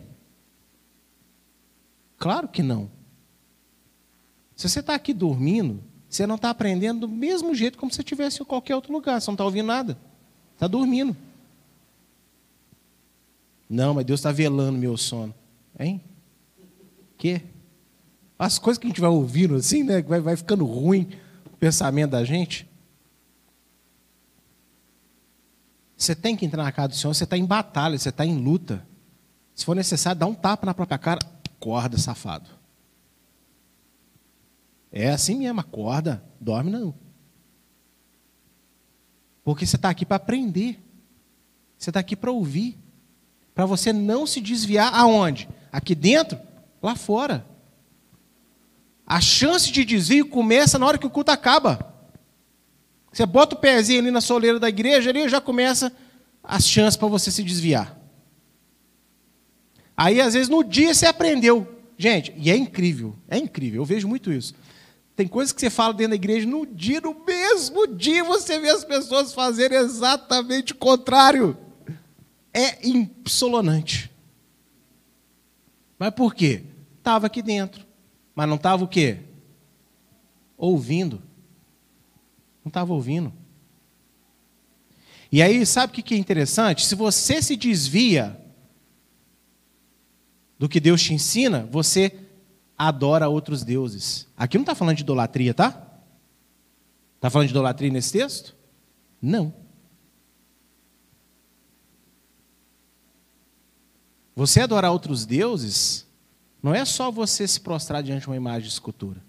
[2.18, 2.90] Claro que não.
[4.54, 8.02] Se você está aqui dormindo, você não está aprendendo do mesmo jeito como se você
[8.02, 9.20] estivesse em qualquer outro lugar.
[9.20, 9.98] Você não está ouvindo nada.
[10.54, 11.16] Está dormindo.
[13.68, 15.34] Não, mas Deus está velando meu sono.
[15.78, 16.00] Hein?
[17.16, 17.40] Que?
[18.38, 20.02] As coisas que a gente vai ouvindo assim, né?
[20.02, 21.08] Vai, vai ficando ruim
[21.46, 22.68] o pensamento da gente.
[26.02, 28.36] Você tem que entrar na casa do Senhor, você está em batalha, você está em
[28.36, 28.84] luta.
[29.54, 31.20] Se for necessário, dá um tapa na própria cara.
[31.48, 32.50] Acorda, safado.
[34.90, 36.92] É assim mesmo, acorda, dorme não.
[39.44, 40.82] Porque você está aqui para aprender.
[41.78, 42.76] Você está aqui para ouvir.
[43.54, 45.48] Para você não se desviar aonde?
[45.70, 46.36] Aqui dentro?
[46.82, 47.46] Lá fora.
[49.06, 51.91] A chance de desvio começa na hora que o culto acaba.
[53.12, 55.92] Você bota o pezinho ali na soleira da igreja, ali já começa
[56.42, 57.98] as chances para você se desviar.
[59.96, 61.68] Aí, às vezes, no dia você aprendeu.
[61.98, 64.54] Gente, e é incrível, é incrível, eu vejo muito isso.
[65.14, 68.70] Tem coisas que você fala dentro da igreja, no dia, no mesmo dia, você vê
[68.70, 71.56] as pessoas fazerem exatamente o contrário.
[72.52, 74.10] É impressionante.
[75.98, 76.64] Mas por quê?
[76.98, 77.86] Estava aqui dentro.
[78.34, 79.18] Mas não estava o quê?
[80.56, 81.22] Ouvindo.
[82.64, 83.32] Não estava ouvindo.
[85.30, 86.84] E aí, sabe o que é interessante?
[86.84, 88.38] Se você se desvia
[90.58, 92.12] do que Deus te ensina, você
[92.76, 94.28] adora outros deuses.
[94.36, 96.00] Aqui não está falando de idolatria, tá?
[97.16, 98.54] Está falando de idolatria nesse texto?
[99.20, 99.54] Não.
[104.34, 106.06] Você adorar outros deuses
[106.62, 109.22] não é só você se prostrar diante de uma imagem de escultura.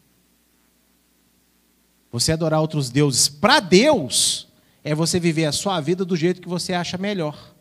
[2.14, 4.48] Você adorar outros deuses para Deus
[4.84, 7.56] é você viver a sua vida do jeito que você acha melhor,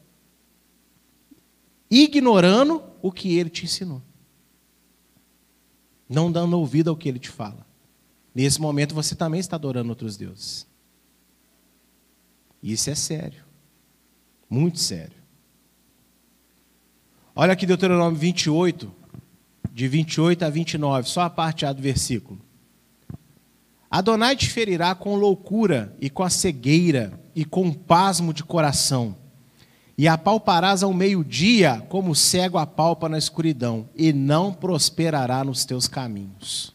[1.91, 4.03] ignorando o que ele te ensinou,
[6.07, 7.67] não dando ouvido ao que ele te fala.
[8.35, 10.67] Nesse momento você também está adorando outros deuses.
[12.63, 13.43] Isso é sério,
[14.51, 15.17] muito sério.
[17.35, 18.93] Olha aqui Deuteronômio 28,
[19.73, 22.52] de 28 a 29, só a parte A do versículo.
[23.93, 29.15] Adonai te ferirá com loucura e com a cegueira e com pasmo de coração.
[29.99, 35.87] E apalparás ao meio-dia como o cego apalpa na escuridão, e não prosperará nos teus
[35.87, 36.75] caminhos.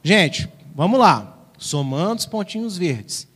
[0.00, 1.36] Gente, vamos lá.
[1.58, 3.26] Somando os pontinhos verdes.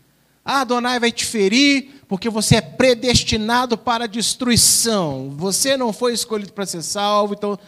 [0.44, 5.30] Ah, Adonai vai te ferir porque você é predestinado para a destruição.
[5.36, 7.58] Você não foi escolhido para ser salvo, então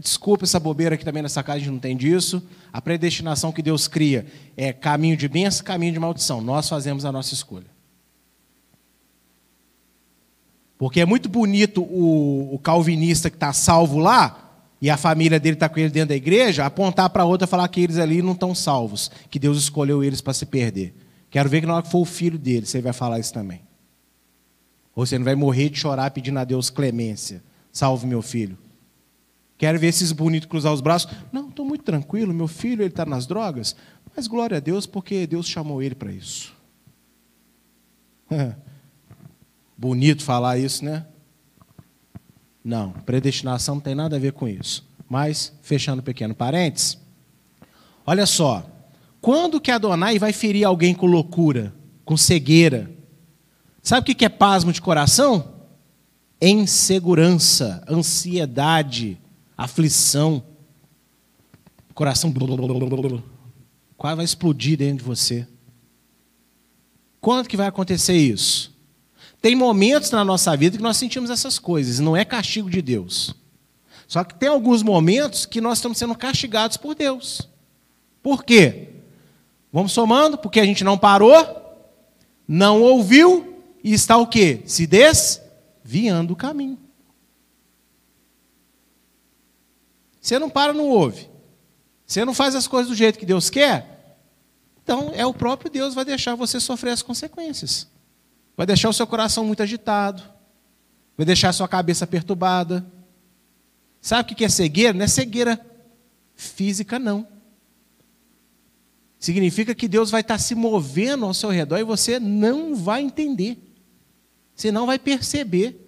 [0.00, 2.42] desculpa essa bobeira aqui também nessa casa, a gente não tem disso.
[2.72, 6.40] A predestinação que Deus cria é caminho de bênção, caminho de maldição.
[6.40, 7.66] Nós fazemos a nossa escolha.
[10.78, 15.54] Porque é muito bonito o, o calvinista que está salvo lá, e a família dele
[15.54, 18.32] está com ele dentro da igreja, apontar para outra e falar que eles ali não
[18.32, 20.94] estão salvos, que Deus escolheu eles para se perder.
[21.28, 23.60] Quero ver que na hora que for o filho dele, você vai falar isso também.
[24.96, 27.42] Ou você não vai morrer de chorar pedindo a Deus clemência.
[27.70, 28.56] Salve meu filho.
[29.60, 31.12] Quero ver esses bonitos cruzar os braços.
[31.30, 33.76] Não, estou muito tranquilo, meu filho ele está nas drogas.
[34.16, 36.54] Mas glória a Deus, porque Deus chamou ele para isso.
[39.76, 41.04] Bonito falar isso, né?
[42.64, 44.88] Não, predestinação não tem nada a ver com isso.
[45.06, 46.96] Mas, fechando um pequeno parênteses,
[48.06, 48.64] olha só.
[49.20, 52.90] Quando que Adonai vai ferir alguém com loucura, com cegueira?
[53.82, 55.52] Sabe o que é pasmo de coração?
[56.40, 59.20] Insegurança, ansiedade,
[59.64, 60.42] aflição.
[61.92, 62.32] Coração
[63.96, 65.46] quase vai explodir dentro de você.
[67.20, 68.74] Quando que vai acontecer isso?
[69.42, 73.34] Tem momentos na nossa vida que nós sentimos essas coisas, não é castigo de Deus.
[74.08, 77.46] Só que tem alguns momentos que nós estamos sendo castigados por Deus.
[78.22, 78.88] Por quê?
[79.70, 81.36] Vamos somando, porque a gente não parou,
[82.48, 84.62] não ouviu e está o quê?
[84.64, 86.78] Se desviando o caminho.
[90.20, 91.28] Você não para, não ouve.
[92.06, 94.18] Você não faz as coisas do jeito que Deus quer.
[94.82, 97.86] Então é o próprio Deus vai deixar você sofrer as consequências.
[98.56, 100.22] Vai deixar o seu coração muito agitado.
[101.16, 102.84] Vai deixar a sua cabeça perturbada.
[104.00, 104.92] Sabe o que é cegueira?
[104.92, 105.64] Não é cegueira
[106.34, 107.26] física, não
[109.20, 113.58] significa que Deus vai estar se movendo ao seu redor e você não vai entender.
[114.56, 115.78] Você não vai perceber.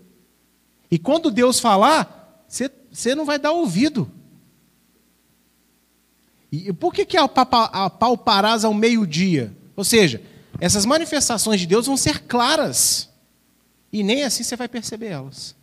[0.90, 4.12] E quando Deus falar, você, você não vai dar ouvido.
[6.52, 9.56] E por que, que apalparás ao meio-dia?
[9.74, 10.22] Ou seja,
[10.60, 13.08] essas manifestações de Deus vão ser claras.
[13.90, 15.56] E nem assim você vai perceber elas.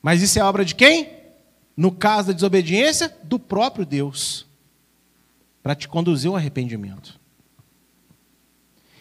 [0.00, 1.10] Mas isso é obra de quem?
[1.76, 4.46] No caso da desobediência, do próprio Deus
[5.64, 7.18] para te conduzir ao arrependimento.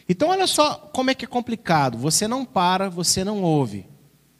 [0.07, 1.97] Então, olha só como é que é complicado.
[1.97, 3.85] Você não para, você não ouve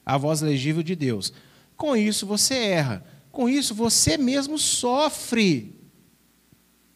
[0.06, 1.34] a voz legível de Deus.
[1.76, 3.06] Com isso, você erra.
[3.30, 5.83] Com isso, você mesmo sofre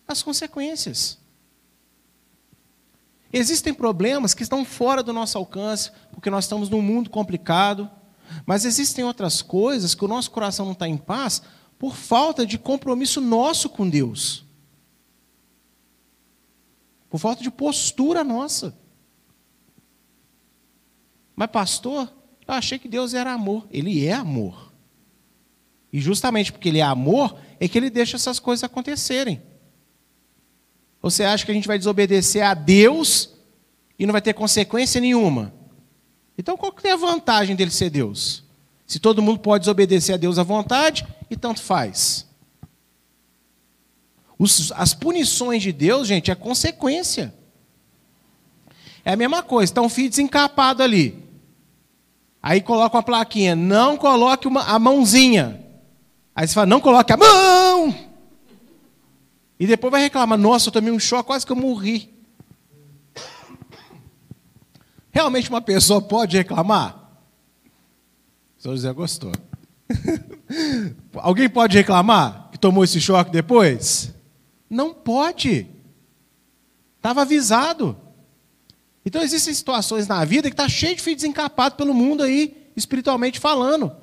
[0.07, 1.17] as consequências.
[3.31, 7.89] Existem problemas que estão fora do nosso alcance, porque nós estamos num mundo complicado,
[8.45, 11.41] mas existem outras coisas que o nosso coração não está em paz
[11.77, 14.47] por falta de compromisso nosso com Deus
[17.09, 18.77] por falta de postura nossa.
[21.35, 22.13] Mas, pastor,
[22.47, 23.67] Eu achei que Deus era amor.
[23.69, 24.71] Ele é amor.
[25.91, 29.41] E justamente porque ele é amor, é que ele deixa essas coisas acontecerem.
[31.01, 33.29] Você acha que a gente vai desobedecer a Deus
[33.97, 35.53] e não vai ter consequência nenhuma?
[36.37, 38.43] Então qual que é a vantagem dele ser Deus?
[38.85, 42.25] Se todo mundo pode desobedecer a Deus à vontade, e tanto faz.
[44.39, 47.33] Os, as punições de Deus, gente, é consequência.
[49.03, 51.23] É a mesma coisa, está um filho desencapado ali.
[52.41, 55.61] Aí coloca uma plaquinha, não coloque uma, a mãozinha.
[56.35, 58.06] Aí você fala, não coloque a mão.
[59.59, 62.13] E depois vai reclamar, nossa, eu tomei um choque, quase que eu morri.
[65.11, 66.95] Realmente uma pessoa pode reclamar?
[68.57, 69.31] O senhor José gostou.
[71.15, 74.13] Alguém pode reclamar que tomou esse choque depois?
[74.69, 75.67] Não pode.
[76.97, 77.97] Estava avisado.
[79.05, 83.39] Então existem situações na vida que está cheio de filho desencapado pelo mundo aí, espiritualmente
[83.39, 83.95] falando.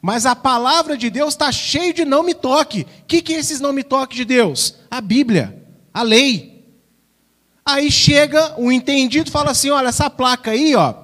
[0.00, 2.86] Mas a palavra de Deus está cheia de não me toque.
[3.02, 4.74] O que, que é esses não me toque de Deus?
[4.90, 5.62] A Bíblia,
[5.92, 6.66] a lei.
[7.64, 10.94] Aí chega o entendido e fala assim: olha, essa placa aí, ó,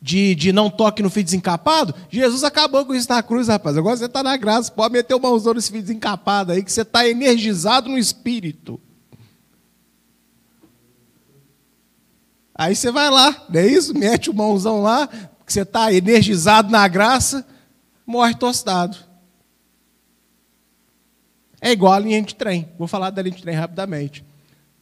[0.00, 3.76] de, de não toque no filho desencapado, Jesus acabou com isso na cruz, rapaz.
[3.76, 6.82] Agora você está na graça, pode meter o mãozão nesse filho desencapado aí, que você
[6.82, 8.80] está energizado no espírito.
[12.54, 13.96] Aí você vai lá, não é isso?
[13.96, 15.06] Mete o mãozão lá,
[15.46, 17.46] que você está energizado na graça,
[18.04, 19.07] morre tostado.
[21.60, 22.68] É igual a linha de trem.
[22.78, 24.24] Vou falar da linha de trem rapidamente.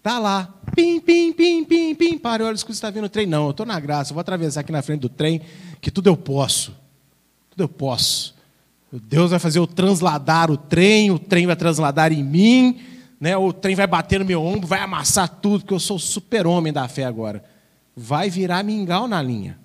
[0.03, 3.27] Tá lá, pim, pim, pim, pim, pim, para, olha, escuta, está vindo o trem.
[3.27, 5.41] Não, eu estou na graça, eu vou atravessar aqui na frente do trem,
[5.81, 6.77] que tudo eu posso.
[7.51, 8.37] Tudo eu posso.
[8.93, 12.81] Deus vai fazer eu transladar o trem, o trem vai transladar em mim,
[13.19, 13.37] né?
[13.37, 16.87] o trem vai bater no meu ombro, vai amassar tudo, porque eu sou super-homem da
[16.87, 17.45] fé agora.
[17.97, 19.59] Vai virar mingau na linha.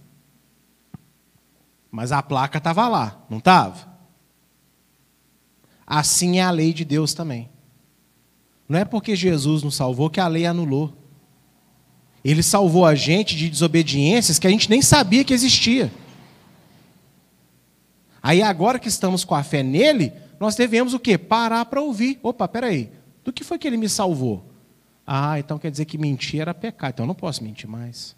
[1.92, 3.91] Mas a placa estava lá, não estava?
[5.94, 7.50] Assim é a lei de Deus também.
[8.70, 10.94] Não é porque Jesus nos salvou que a lei anulou.
[12.24, 15.92] Ele salvou a gente de desobediências que a gente nem sabia que existia.
[18.24, 21.18] Aí agora que estamos com a fé nele, nós devemos o quê?
[21.18, 22.18] Parar para ouvir.
[22.24, 22.90] Opa, peraí.
[23.22, 24.46] Do que foi que ele me salvou?
[25.06, 26.94] Ah, então quer dizer que mentir era pecado.
[26.94, 28.16] Então eu não posso mentir mais.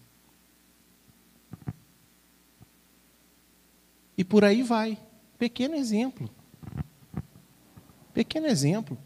[4.16, 4.96] E por aí vai.
[5.36, 6.30] Pequeno exemplo.
[8.14, 8.96] Pequeno exemplo.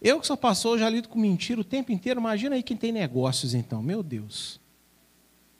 [0.00, 2.20] Eu que sou pastor, já lido com mentira o tempo inteiro.
[2.20, 3.82] Imagina aí quem tem negócios, então.
[3.82, 4.60] Meu Deus.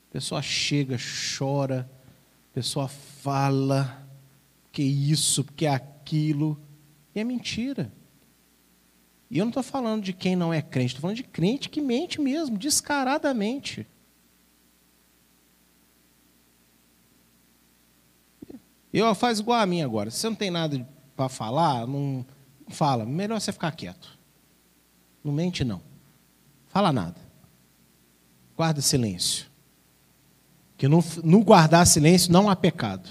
[0.09, 0.95] A pessoa chega,
[1.37, 1.89] chora,
[2.51, 4.07] a pessoa fala,
[4.71, 6.57] que isso, que aquilo.
[7.13, 7.91] E é mentira.
[9.29, 11.81] E eu não estou falando de quem não é crente, estou falando de crente que
[11.81, 13.85] mente mesmo, descaradamente.
[18.91, 20.09] Eu faz igual a mim agora.
[20.09, 22.25] Se você não tem nada para falar, não
[22.69, 23.05] fala.
[23.05, 24.17] Melhor você ficar quieto.
[25.23, 25.81] Não mente, não.
[26.67, 27.19] Fala nada.
[28.55, 29.45] Guarda silêncio.
[30.77, 33.09] Que no, no guardar silêncio não há pecado.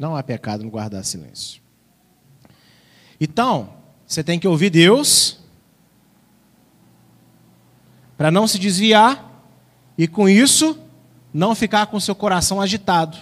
[0.00, 1.62] Não há pecado no guardar silêncio.
[3.20, 3.74] Então,
[4.06, 5.38] você tem que ouvir Deus
[8.16, 9.30] para não se desviar
[9.96, 10.78] e com isso
[11.34, 13.18] não ficar com seu coração agitado,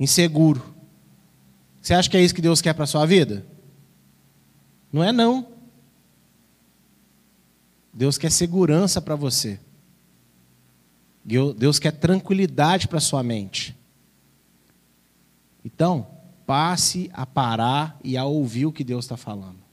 [0.00, 0.74] inseguro.
[1.82, 3.46] Você acha que é isso que Deus quer para a sua vida?
[4.90, 5.46] Não é não.
[7.92, 9.60] Deus quer segurança para você.
[11.22, 13.76] Deus quer tranquilidade para sua mente.
[15.62, 16.06] Então,
[16.46, 19.63] passe a parar e a ouvir o que Deus está falando.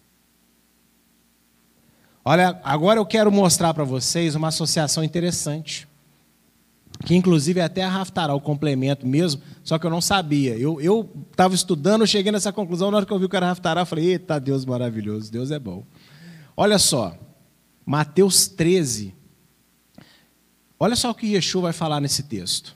[2.24, 5.88] Olha, agora eu quero mostrar para vocês uma associação interessante
[7.02, 10.56] que inclusive até a Raftará, o complemento mesmo, só que eu não sabia.
[10.56, 13.86] Eu estava estudando, cheguei nessa conclusão, na hora que eu vi que era Raftará, eu
[13.86, 15.84] falei, eita, Deus maravilhoso, Deus é bom.
[16.56, 17.18] Olha só,
[17.86, 19.16] Mateus 13.
[20.80, 22.76] Olha só o que Yeshua vai falar nesse texto.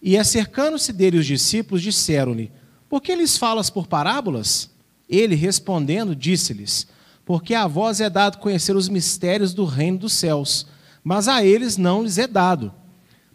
[0.00, 2.52] E acercando-se dele os discípulos, disseram-lhe,
[2.88, 4.70] por que lhes falas por parábolas?
[5.08, 6.86] Ele, respondendo, disse-lhes,
[7.28, 10.66] porque a vós é dado conhecer os mistérios do reino dos céus,
[11.04, 12.72] mas a eles não lhes é dado.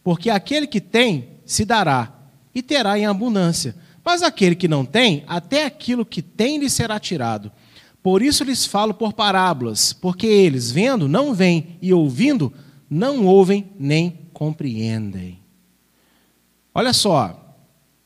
[0.03, 2.11] Porque aquele que tem, se dará,
[2.55, 3.75] e terá em abundância.
[4.03, 7.51] Mas aquele que não tem, até aquilo que tem lhe será tirado.
[8.01, 12.51] Por isso lhes falo por parábolas, porque eles, vendo, não veem, e ouvindo,
[12.89, 15.39] não ouvem nem compreendem.
[16.73, 17.55] Olha só,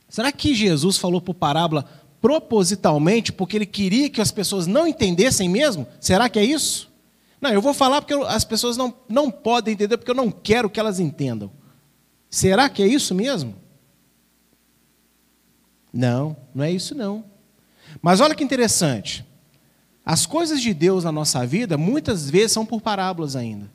[0.10, 1.86] será que Jesus falou por parábola
[2.22, 5.88] propositalmente porque ele queria que as pessoas não entendessem mesmo?
[6.00, 6.92] Será que é isso?
[7.40, 10.70] Não, eu vou falar porque as pessoas não, não podem entender, porque eu não quero
[10.70, 11.52] que elas entendam.
[12.30, 13.56] Será que é isso mesmo?
[15.94, 17.24] Não, não é isso não.
[18.02, 19.26] Mas olha que interessante.
[20.06, 23.70] As coisas de Deus na nossa vida, muitas vezes, são por parábolas ainda.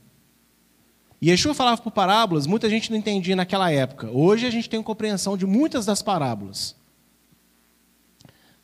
[1.21, 4.11] E Yeshua falava por parábolas, muita gente não entendia naquela época.
[4.11, 6.75] Hoje a gente tem compreensão de muitas das parábolas.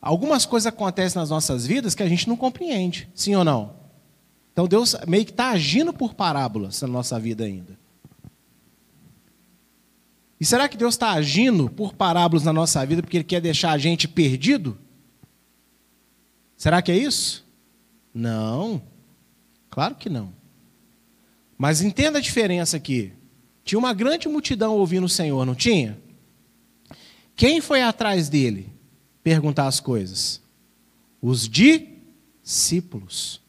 [0.00, 3.74] Algumas coisas acontecem nas nossas vidas que a gente não compreende, sim ou não?
[4.52, 7.78] Então Deus meio que está agindo por parábolas na nossa vida ainda.
[10.40, 13.72] E será que Deus está agindo por parábolas na nossa vida porque Ele quer deixar
[13.72, 14.78] a gente perdido?
[16.56, 17.44] Será que é isso?
[18.14, 18.80] Não,
[19.68, 20.32] claro que não.
[21.56, 23.12] Mas entenda a diferença aqui.
[23.64, 25.98] Tinha uma grande multidão ouvindo o Senhor, não tinha?
[27.34, 28.72] Quem foi atrás dele
[29.28, 30.40] perguntar as coisas?
[31.20, 33.42] Os discípulos.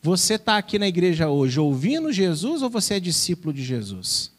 [0.00, 4.32] Você está aqui na igreja hoje ouvindo Jesus ou você é discípulo de Jesus?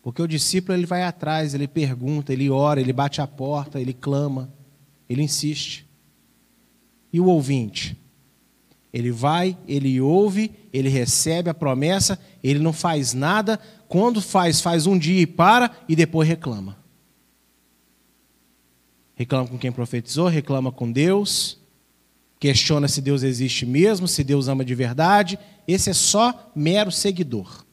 [0.00, 3.92] Porque o discípulo ele vai atrás, ele pergunta, ele ora, ele bate a porta, ele
[3.92, 4.52] clama,
[5.08, 5.84] ele insiste.
[7.12, 7.96] E o ouvinte?
[8.92, 13.58] Ele vai, ele ouve, ele recebe a promessa, ele não faz nada.
[13.88, 16.82] Quando faz, faz um dia e para e depois reclama
[19.22, 21.58] reclama com quem profetizou, reclama com Deus,
[22.38, 25.38] questiona se Deus existe mesmo, se Deus ama de verdade.
[25.66, 27.64] Esse é só mero seguidor.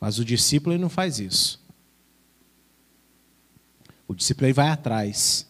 [0.00, 1.60] Mas o discípulo ele não faz isso.
[4.06, 5.46] O discípulo ele vai atrás.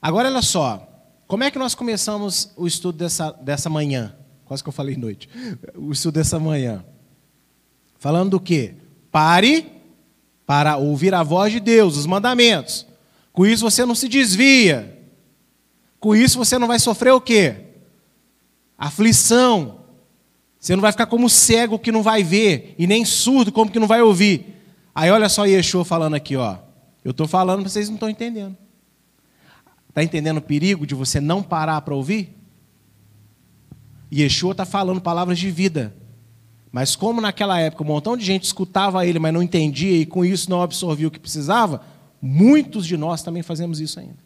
[0.00, 0.92] Agora, olha só.
[1.26, 4.14] Como é que nós começamos o estudo dessa, dessa manhã?
[4.46, 5.28] Quase que eu falei noite.
[5.74, 6.84] O estudo dessa manhã.
[7.98, 8.74] Falando do quê?
[9.10, 9.72] Pare
[10.46, 12.86] para ouvir a voz de Deus, os mandamentos.
[13.32, 14.98] Com isso você não se desvia.
[15.98, 17.56] Com isso você não vai sofrer o quê?
[18.78, 19.80] Aflição.
[20.60, 23.78] Você não vai ficar como cego que não vai ver, e nem surdo como que
[23.78, 24.54] não vai ouvir.
[24.94, 26.58] Aí olha só Yeshua falando aqui, ó.
[27.04, 28.56] Eu estou falando, vocês não estão entendendo.
[29.88, 32.35] Está entendendo o perigo de você não parar para ouvir?
[34.22, 35.94] Yeshua está falando palavras de vida.
[36.72, 40.24] Mas como naquela época um montão de gente escutava ele, mas não entendia e com
[40.24, 41.82] isso não absorvia o que precisava,
[42.20, 44.18] Muitos de nós também fazemos isso ainda.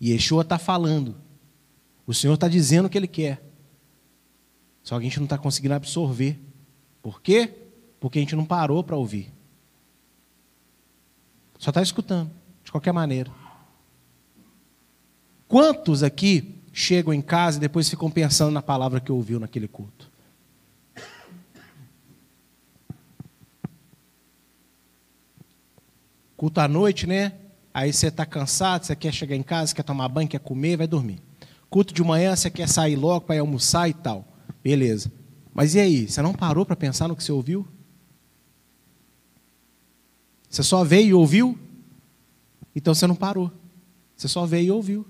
[0.00, 1.16] Yeshua está falando.
[2.06, 3.42] O Senhor está dizendo o que Ele quer.
[4.82, 6.38] Só que a gente não está conseguindo absorver.
[7.02, 7.52] Por quê?
[7.98, 9.32] Porque a gente não parou para ouvir.
[11.58, 12.30] Só está escutando,
[12.62, 13.32] de qualquer maneira.
[15.48, 20.10] Quantos aqui chegam em casa e depois ficam pensando na palavra que ouviu naquele culto?
[26.36, 27.32] Culto à noite, né?
[27.72, 30.86] Aí você está cansado, você quer chegar em casa, quer tomar banho, quer comer, vai
[30.86, 31.18] dormir.
[31.70, 34.28] Culto de manhã, você quer sair logo para almoçar e tal.
[34.62, 35.10] Beleza.
[35.54, 36.06] Mas e aí?
[36.06, 37.66] Você não parou para pensar no que você ouviu?
[40.50, 41.58] Você só veio e ouviu?
[42.74, 43.50] Então você não parou.
[44.14, 45.06] Você só veio e ouviu.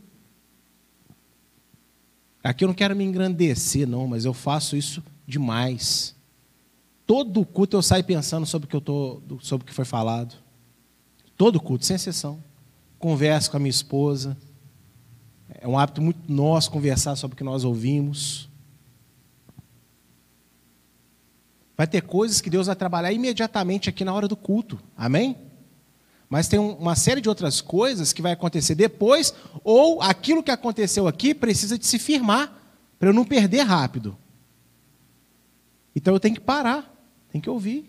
[2.47, 6.15] Aqui eu não quero me engrandecer, não, mas eu faço isso demais.
[7.05, 10.37] Todo culto eu saio pensando sobre o que, eu tô, sobre o que foi falado.
[11.37, 12.39] Todo culto, sem exceção.
[13.01, 14.37] Converso com a minha esposa.
[15.49, 18.49] É um hábito muito nosso conversar sobre o que nós ouvimos.
[21.77, 24.79] Vai ter coisas que Deus vai trabalhar imediatamente aqui na hora do culto.
[24.97, 25.37] Amém?
[26.29, 31.07] Mas tem uma série de outras coisas que vai acontecer depois, ou aquilo que aconteceu
[31.07, 32.53] aqui precisa de se firmar,
[32.99, 34.17] para eu não perder rápido.
[35.95, 36.93] Então eu tenho que parar,
[37.31, 37.89] tenho que ouvir.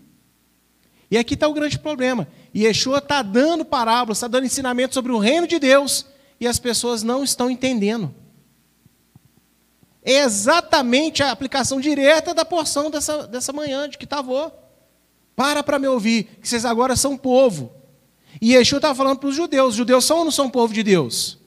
[1.10, 2.28] E aqui está o grande problema.
[2.56, 6.06] Yeshua está dando parábolas, está dando ensinamento sobre o reino de Deus,
[6.40, 8.14] e as pessoas não estão entendendo.
[10.04, 14.54] É exatamente a aplicação direta da porção dessa, dessa manhã de que estava.
[15.36, 17.77] Para para me ouvir, que vocês agora são povo.
[18.42, 20.84] E Yeshua estava falando para os judeus: os judeus são ou não são povo de
[20.84, 21.38] Deus?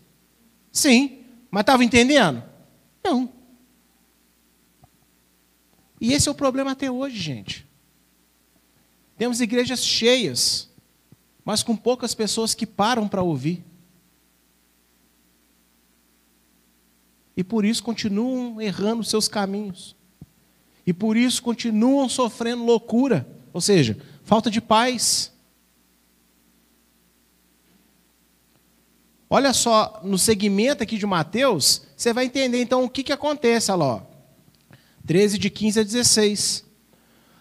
[0.73, 2.43] Sim, mas estava entendendo?
[3.03, 3.33] Não.
[6.01, 7.67] E esse é o problema até hoje, gente.
[9.17, 10.71] Temos igrejas cheias,
[11.45, 13.63] mas com poucas pessoas que param para ouvir.
[17.37, 19.95] E por isso continuam errando seus caminhos.
[20.87, 25.33] E por isso continuam sofrendo loucura, ou seja, falta de paz.
[29.33, 33.71] Olha só, no segmento aqui de Mateus, você vai entender então o que, que acontece,
[33.71, 34.07] olha lá.
[35.07, 36.65] 13 de 15 a 16.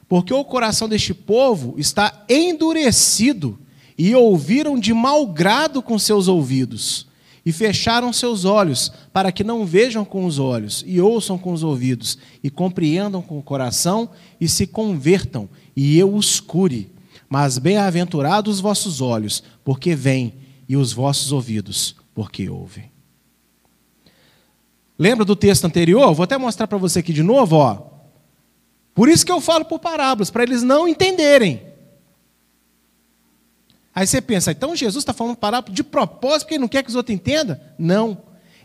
[0.08, 3.60] Porque o coração deste povo está endurecido
[3.98, 7.08] e ouviram de mau grado com seus ouvidos,
[7.44, 11.64] e fecharam seus olhos, para que não vejam com os olhos, e ouçam com os
[11.64, 16.92] ouvidos, e compreendam com o coração, e se convertam, e eu os cure.
[17.28, 20.34] Mas bem-aventurados os vossos olhos, porque veem,
[20.70, 22.92] e os vossos ouvidos, porque ouvem.
[24.98, 26.14] Lembra do texto anterior?
[26.14, 27.90] Vou até mostrar para você aqui de novo, ó.
[28.94, 31.64] Por isso que eu falo por parábolas, para eles não entenderem.
[33.96, 36.90] Aí você pensa, então Jesus está falando parábola de propósito, porque ele não quer que
[36.90, 37.60] os outros entendam?
[37.78, 38.18] Não.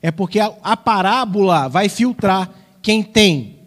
[0.02, 2.50] É porque a, a parábola vai filtrar
[2.82, 3.60] quem tem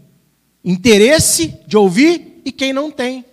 [0.63, 3.25] interesse de ouvir e quem não tem.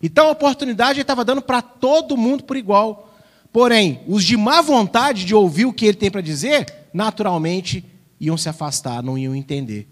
[0.00, 3.13] Então a oportunidade ele estava dando para todo mundo por igual.
[3.54, 7.84] Porém, os de má vontade de ouvir o que ele tem para dizer, naturalmente
[8.18, 9.86] iam se afastar, não iam entender.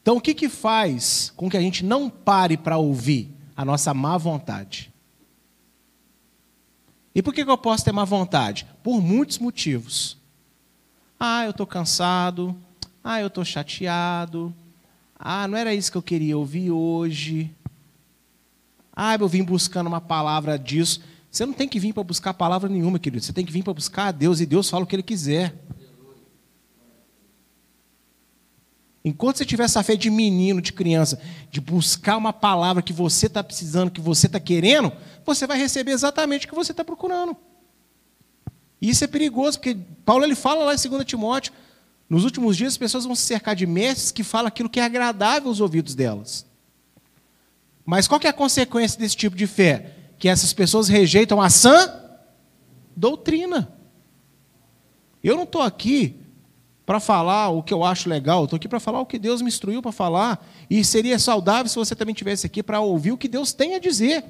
[0.00, 3.32] Então, o que, que faz com que a gente não pare para ouvir?
[3.56, 4.92] A nossa má vontade.
[7.14, 8.66] E por que, que eu posso ter má vontade?
[8.82, 10.18] Por muitos motivos.
[11.20, 12.56] Ah, eu estou cansado.
[13.04, 14.52] Ah, eu estou chateado.
[15.16, 17.54] Ah, não era isso que eu queria ouvir hoje.
[18.94, 21.00] Ah, eu vim buscando uma palavra disso.
[21.30, 23.24] Você não tem que vir para buscar palavra nenhuma, querido.
[23.24, 25.54] Você tem que vir para buscar a Deus e Deus fala o que Ele quiser.
[29.04, 31.20] Enquanto você tiver essa fé de menino, de criança,
[31.50, 34.92] de buscar uma palavra que você está precisando, que você está querendo,
[35.24, 37.36] você vai receber exatamente o que você está procurando.
[38.80, 41.52] E isso é perigoso, porque Paulo ele fala lá em 2 Timóteo,
[42.08, 44.84] nos últimos dias as pessoas vão se cercar de mestres que falam aquilo que é
[44.84, 46.46] agradável aos ouvidos delas.
[47.84, 49.94] Mas qual que é a consequência desse tipo de fé?
[50.18, 52.00] Que essas pessoas rejeitam a sã
[52.96, 53.72] doutrina.
[55.22, 56.16] Eu não estou aqui
[56.84, 59.48] para falar o que eu acho legal, estou aqui para falar o que Deus me
[59.48, 60.46] instruiu para falar.
[60.68, 63.78] E seria saudável se você também estivesse aqui para ouvir o que Deus tem a
[63.78, 64.24] dizer.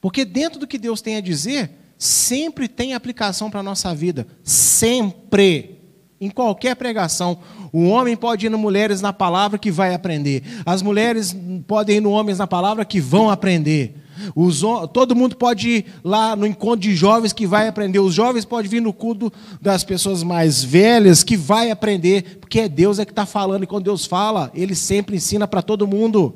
[0.00, 4.26] Porque dentro do que Deus tem a dizer, sempre tem aplicação para a nossa vida.
[4.42, 5.79] Sempre.
[6.20, 7.38] Em qualquer pregação.
[7.72, 10.42] O homem pode ir no Mulheres na Palavra que vai aprender.
[10.66, 11.34] As mulheres
[11.66, 13.96] podem ir no Homens na Palavra que vão aprender.
[14.34, 14.60] Os,
[14.92, 18.00] todo mundo pode ir lá no encontro de jovens que vai aprender.
[18.00, 22.68] Os jovens podem vir no culto das pessoas mais velhas que vai aprender, porque é
[22.68, 23.64] Deus é que está falando.
[23.64, 26.34] E quando Deus fala, Ele sempre ensina para todo mundo.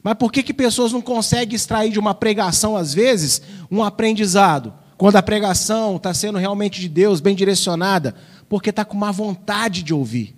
[0.00, 4.72] Mas por que, que pessoas não conseguem extrair de uma pregação, às vezes, um aprendizado?
[5.02, 8.14] Quando a pregação está sendo realmente de Deus, bem direcionada,
[8.48, 10.32] porque está com má vontade de ouvir.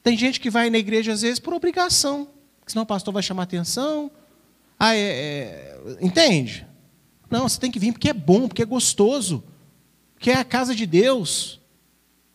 [0.00, 2.28] Tem gente que vai na igreja às vezes por obrigação,
[2.68, 4.12] senão o pastor vai chamar atenção.
[4.78, 6.64] Ah, é, é, entende?
[7.28, 9.42] Não, você tem que vir porque é bom, porque é gostoso,
[10.14, 11.60] porque é a casa de Deus,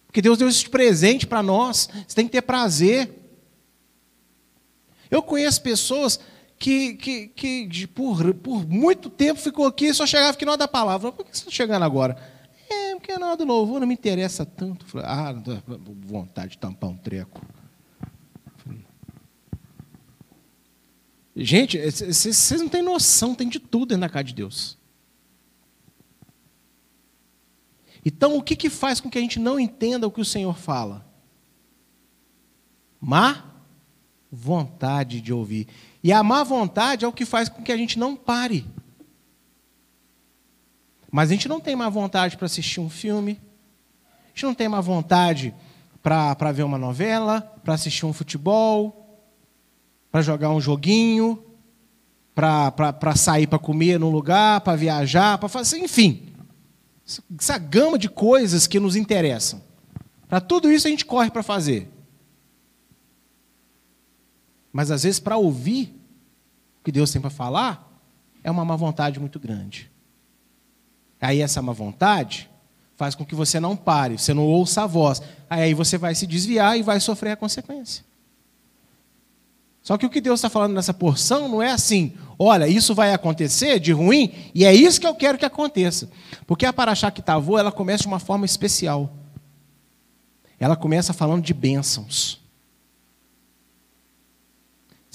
[0.08, 1.88] porque Deus deu esse presente para nós.
[2.06, 3.32] Você tem que ter prazer.
[5.10, 6.20] Eu conheço pessoas
[6.58, 10.60] que, que, que por, por muito tempo ficou aqui e só chegava aqui na hora
[10.60, 11.12] da palavra.
[11.12, 12.18] Por que você está chegando agora?
[12.70, 14.86] É, porque é na hora do louvor não me interessa tanto.
[15.00, 15.34] Ah,
[16.06, 17.42] vontade de tampar um treco.
[21.36, 24.78] Gente, vocês não têm noção, tem de tudo da casa de Deus.
[28.04, 30.58] Então, o que, que faz com que a gente não entenda o que o Senhor
[30.58, 31.06] fala?
[33.00, 33.44] Má
[34.32, 35.68] vontade de ouvir.
[36.04, 38.66] E a má vontade é o que faz com que a gente não pare.
[41.12, 43.40] Mas a gente não tem má vontade para assistir um filme,
[44.26, 45.54] a gente não tem má vontade
[46.04, 49.26] para ver uma novela, para assistir um futebol,
[50.12, 51.44] para jogar um joguinho,
[52.34, 56.34] para sair para comer num lugar, para viajar, para fazer, enfim.
[57.38, 59.62] Essa gama de coisas que nos interessam.
[60.30, 61.90] Para tudo isso a gente corre para fazer.
[64.72, 65.96] Mas às vezes para ouvir
[66.80, 68.02] o que Deus tem para falar,
[68.44, 69.92] é uma má vontade muito grande.
[71.20, 72.50] Aí essa má vontade
[72.96, 75.22] faz com que você não pare, você não ouça a voz.
[75.50, 78.04] Aí você vai se desviar e vai sofrer a consequência.
[79.88, 83.14] Só que o que Deus está falando nessa porção não é assim, olha, isso vai
[83.14, 86.10] acontecer de ruim, e é isso que eu quero que aconteça.
[86.46, 89.14] Porque a Paraxá Kitavô, ela começa de uma forma especial.
[90.60, 92.42] Ela começa falando de bênçãos.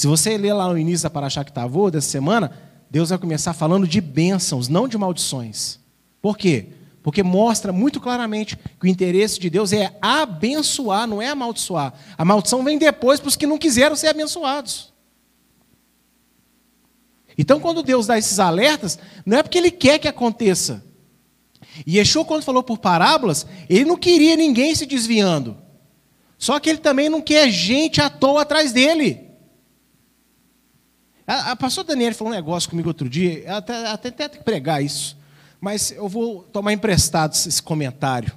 [0.03, 2.51] Se você ler lá no início da Paraxá Kitavô, dessa semana,
[2.91, 5.79] Deus vai começar falando de bênçãos, não de maldições.
[6.21, 6.71] Por quê?
[7.05, 11.95] Porque mostra muito claramente que o interesse de Deus é abençoar, não é amaldiçoar.
[12.19, 14.93] A maldição vem depois para os que não quiseram ser abençoados.
[17.39, 20.85] Então, quando Deus dá esses alertas, não é porque Ele quer que aconteça.
[21.87, 25.57] E Yeshua, quando falou por parábolas, ele não queria ninguém se desviando.
[26.37, 29.31] Só que ele também não quer gente à toa atrás dele.
[31.27, 34.83] A, a pastora Daniela falou um negócio comigo outro dia, até, até, até que pregar
[34.83, 35.17] isso,
[35.61, 38.33] mas eu vou tomar emprestado esse comentário.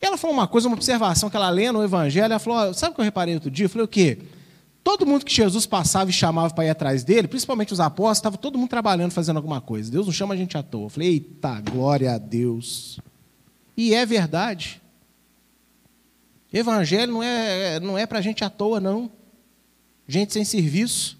[0.00, 2.94] Ela falou uma coisa, uma observação que ela lê no Evangelho, ela falou, sabe o
[2.94, 3.66] que eu reparei outro dia?
[3.66, 4.18] Eu falei, o quê?
[4.84, 8.36] Todo mundo que Jesus passava e chamava para ir atrás dele, principalmente os apóstolos, estava
[8.36, 9.90] todo mundo trabalhando, fazendo alguma coisa.
[9.90, 10.84] Deus não chama a gente à toa.
[10.84, 13.00] Eu falei, eita, glória a Deus.
[13.76, 14.80] E é verdade.
[16.52, 19.10] Evangelho não é, não é para gente à toa, não.
[20.06, 21.15] Gente sem serviço.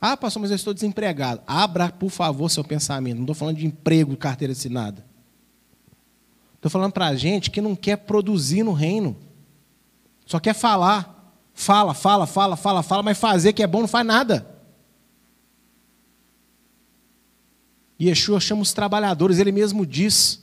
[0.00, 1.42] Ah, pastor, mas eu estou desempregado.
[1.46, 3.16] Abra, por favor, seu pensamento.
[3.16, 5.04] Não estou falando de emprego, carteira assinada.
[6.54, 9.16] Estou falando para a gente que não quer produzir no reino.
[10.24, 11.34] Só quer falar.
[11.52, 14.46] Fala, fala, fala, fala, fala, mas fazer que é bom não faz nada.
[18.00, 20.42] Yeshua chama os trabalhadores, ele mesmo diz.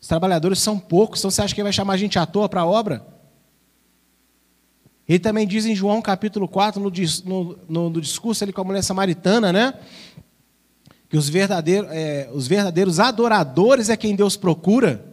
[0.00, 2.48] Os trabalhadores são poucos, então você acha que ele vai chamar a gente à toa
[2.48, 3.06] para a obra?
[5.08, 6.90] Ele também diz em João capítulo 4, no,
[7.24, 9.74] no, no, no discurso ali com a mulher samaritana, né?
[11.08, 15.06] Que os verdadeiros, é, os verdadeiros adoradores é quem Deus procura.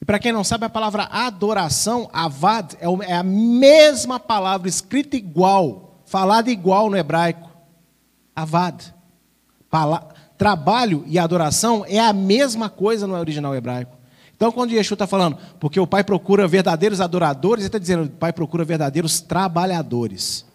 [0.00, 5.16] E para quem não sabe, a palavra adoração, avad, é, é a mesma palavra escrita
[5.16, 7.48] igual, falada igual no hebraico.
[8.34, 8.94] Avad.
[9.70, 13.97] Pala trabalho e adoração é a mesma coisa no original hebraico.
[14.38, 18.08] Então, quando Yeshua está falando, porque o Pai procura verdadeiros adoradores, ele está dizendo, o
[18.08, 20.46] Pai procura verdadeiros trabalhadores.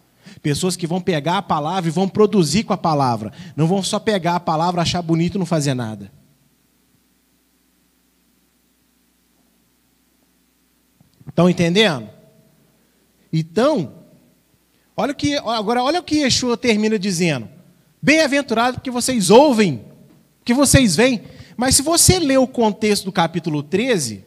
[0.41, 3.34] Pessoas que vão pegar a palavra e vão produzir com a palavra.
[3.57, 6.09] Não vão só pegar a palavra, achar bonito e não fazer nada.
[11.27, 12.07] Estão entendendo?
[13.34, 13.95] Então,
[14.95, 17.49] olha o que, agora olha o que Yeshua termina dizendo.
[18.01, 19.84] Bem-aventurado porque vocês ouvem,
[20.45, 21.21] que vocês veem.
[21.55, 24.25] Mas se você ler o contexto do capítulo 13,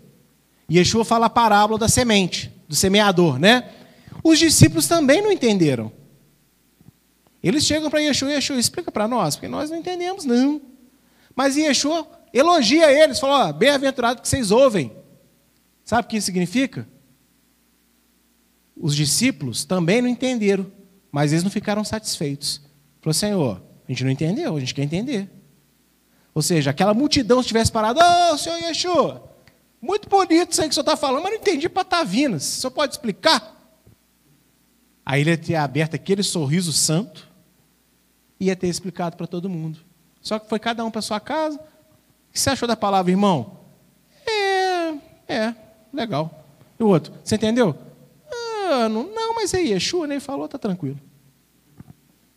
[0.70, 3.70] Yeshua fala a parábola da semente, do semeador, né?
[4.22, 5.92] Os discípulos também não entenderam.
[7.42, 10.60] Eles chegam para Yeshua Yeshua explica para nós, porque nós não entendemos, não.
[11.34, 14.92] Mas Yeshua elogia eles, fala, bem-aventurado que vocês ouvem.
[15.84, 16.88] Sabe o que isso significa?
[18.76, 20.70] Os discípulos também não entenderam,
[21.12, 22.60] mas eles não ficaram satisfeitos.
[23.00, 25.30] Falou, Senhor, a gente não entendeu, a gente quer entender.
[26.36, 29.26] Ou seja, aquela multidão estivesse parado, ô oh, senhor Yeshua,
[29.80, 32.42] muito bonito isso aí que o senhor está falando, mas não entendi patavinas.
[32.42, 33.56] O senhor pode explicar?
[35.02, 37.26] Aí ele ia ter aberto aquele sorriso santo
[38.38, 39.78] e ia ter explicado para todo mundo.
[40.20, 41.56] Só que foi cada um para sua casa.
[41.56, 43.60] O que você achou da palavra, irmão?
[44.26, 45.54] É, é,
[45.90, 46.44] legal.
[46.78, 47.74] E o outro, você entendeu?
[48.30, 51.00] Ah, não, mas aí, Yeshua nem falou, tá tranquilo.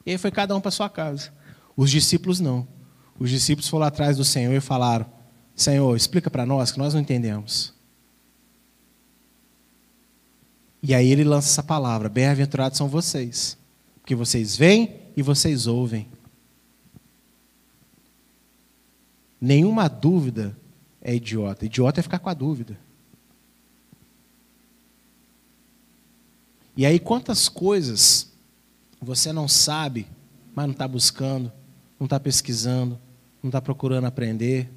[0.05, 1.33] E aí foi cada um para sua casa.
[1.75, 2.78] Os discípulos não.
[3.19, 5.05] Os discípulos foram atrás do Senhor e falaram:
[5.53, 7.73] Senhor, explica para nós que nós não entendemos.
[10.81, 13.57] E aí ele lança essa palavra: Bem-aventurados são vocês,
[14.01, 16.07] porque vocês veem e vocês ouvem.
[19.41, 20.55] Nenhuma dúvida
[21.01, 21.65] é idiota.
[21.65, 22.79] Idiota é ficar com a dúvida.
[26.75, 28.31] E aí, quantas coisas
[29.01, 30.07] você não sabe,
[30.55, 31.51] mas não está buscando,
[31.99, 32.97] não está pesquisando,
[33.41, 34.69] não está procurando aprender.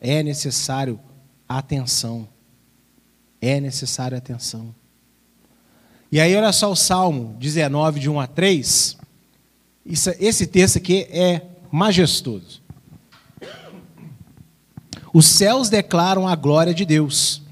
[0.00, 1.00] É necessário
[1.48, 2.28] atenção.
[3.40, 4.74] É necessário atenção.
[6.10, 8.96] E aí, olha só o Salmo 19, de 1 a 3.
[9.84, 12.62] Isso, esse texto aqui é majestoso.
[15.12, 17.42] Os céus declaram a glória de Deus,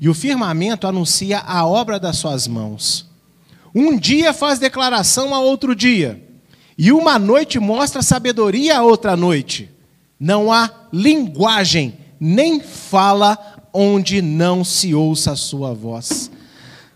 [0.00, 3.08] e o firmamento anuncia a obra das suas mãos.
[3.74, 6.27] Um dia faz declaração a outro dia,
[6.78, 9.68] e uma noite mostra sabedoria a outra noite.
[10.18, 13.36] Não há linguagem, nem fala
[13.72, 16.30] onde não se ouça a sua voz.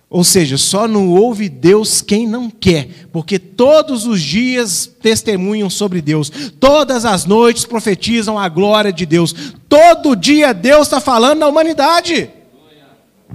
[0.09, 6.03] Ou seja, só não ouve Deus quem não quer, porque todos os dias testemunham sobre
[6.03, 6.31] Deus,
[6.61, 9.35] todas as noites profetizam a glória de Deus,
[9.69, 12.31] todo dia Deus está falando na humanidade.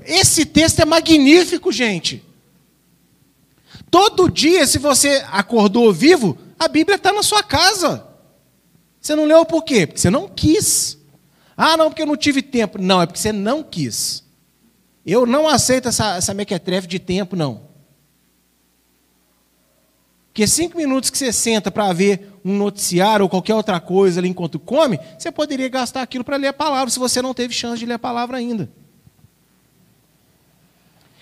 [0.05, 2.23] Esse texto é magnífico, gente.
[3.89, 8.05] Todo dia, se você acordou vivo, a Bíblia está na sua casa.
[8.99, 9.87] Você não leu por quê?
[9.87, 10.97] Porque você não quis.
[11.55, 12.81] Ah, não, porque eu não tive tempo.
[12.81, 14.23] Não, é porque você não quis.
[15.05, 17.67] Eu não aceito essa, essa mequetrefe de tempo, não.
[20.27, 24.29] Porque cinco minutos que você senta para ver um noticiário ou qualquer outra coisa ali
[24.29, 27.79] enquanto come, você poderia gastar aquilo para ler a palavra, se você não teve chance
[27.79, 28.69] de ler a palavra ainda.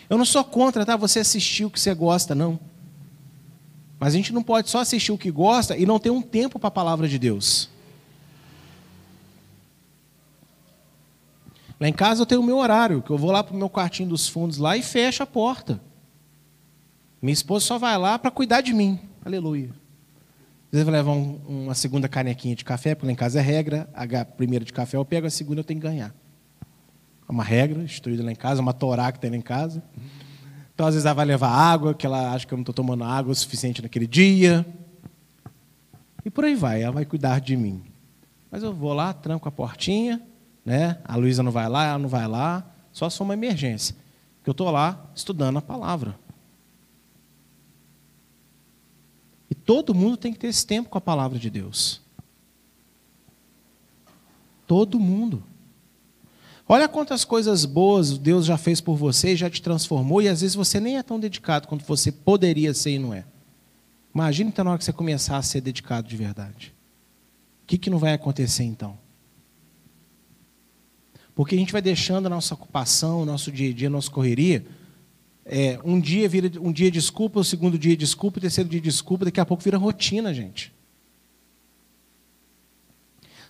[0.09, 0.95] Eu não sou contra, tá?
[0.95, 2.59] Você assistir o que você gosta, não.
[3.99, 6.59] Mas a gente não pode só assistir o que gosta e não ter um tempo
[6.59, 7.69] para a palavra de Deus.
[11.79, 13.69] Lá em casa eu tenho o meu horário, que eu vou lá para o meu
[13.69, 15.81] quartinho dos fundos lá e fecho a porta.
[17.21, 18.99] Minha esposa só vai lá para cuidar de mim.
[19.25, 19.69] Aleluia.
[20.71, 23.89] Às vezes eu um, uma segunda canequinha de café, porque lá em casa é regra.
[23.93, 26.13] A primeira de café eu pego, a segunda eu tenho que ganhar.
[27.27, 29.83] É uma regra instituída lá em casa, uma torá que tem lá em casa.
[30.73, 33.03] Então, às vezes, ela vai levar água, que ela acha que eu não estou tomando
[33.03, 34.65] água o suficiente naquele dia.
[36.23, 37.83] E por aí vai, ela vai cuidar de mim.
[38.51, 40.21] Mas eu vou lá, tranco a portinha,
[40.65, 40.99] né?
[41.05, 43.95] A Luísa não vai lá, ela não vai lá, só se for uma emergência.
[44.43, 46.17] Que eu estou lá estudando a palavra.
[49.49, 52.01] E todo mundo tem que ter esse tempo com a palavra de Deus.
[54.65, 55.43] Todo mundo.
[56.67, 60.55] Olha quantas coisas boas Deus já fez por você já te transformou, e às vezes
[60.55, 63.23] você nem é tão dedicado quanto você poderia ser e não é.
[64.13, 66.73] Imagina então na hora que você começar a ser dedicado de verdade.
[67.63, 68.97] O que, que não vai acontecer então?
[71.35, 74.09] Porque a gente vai deixando a nossa ocupação, o nosso dia a dia, a nossa
[74.09, 74.65] correria.
[75.45, 79.25] É, um dia vira um dia desculpa, o segundo dia desculpa, o terceiro dia desculpa,
[79.25, 80.73] daqui a pouco vira rotina, gente.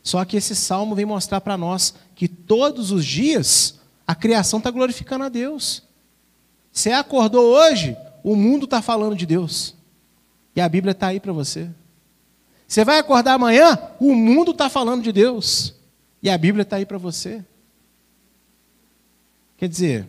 [0.05, 4.69] Só que esse salmo vem mostrar para nós que todos os dias a criação está
[4.69, 5.81] glorificando a Deus.
[6.71, 9.73] Você acordou hoje, o mundo está falando de Deus.
[10.55, 11.71] E a Bíblia está aí para você.
[12.67, 15.73] Você vai acordar amanhã, o mundo está falando de Deus.
[16.21, 17.43] E a Bíblia está aí para você.
[19.57, 20.07] Quer dizer,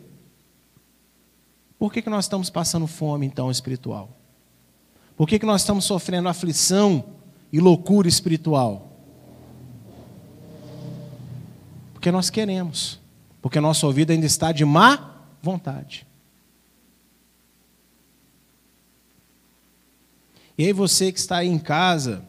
[1.79, 4.11] por que, que nós estamos passando fome, então, espiritual?
[5.17, 7.03] Por que, que nós estamos sofrendo aflição
[7.51, 8.96] e loucura espiritual?
[12.07, 13.01] Porque nós queremos.
[13.43, 16.07] Porque nosso ouvido ainda está de má vontade.
[20.57, 22.23] E aí você que está aí em casa,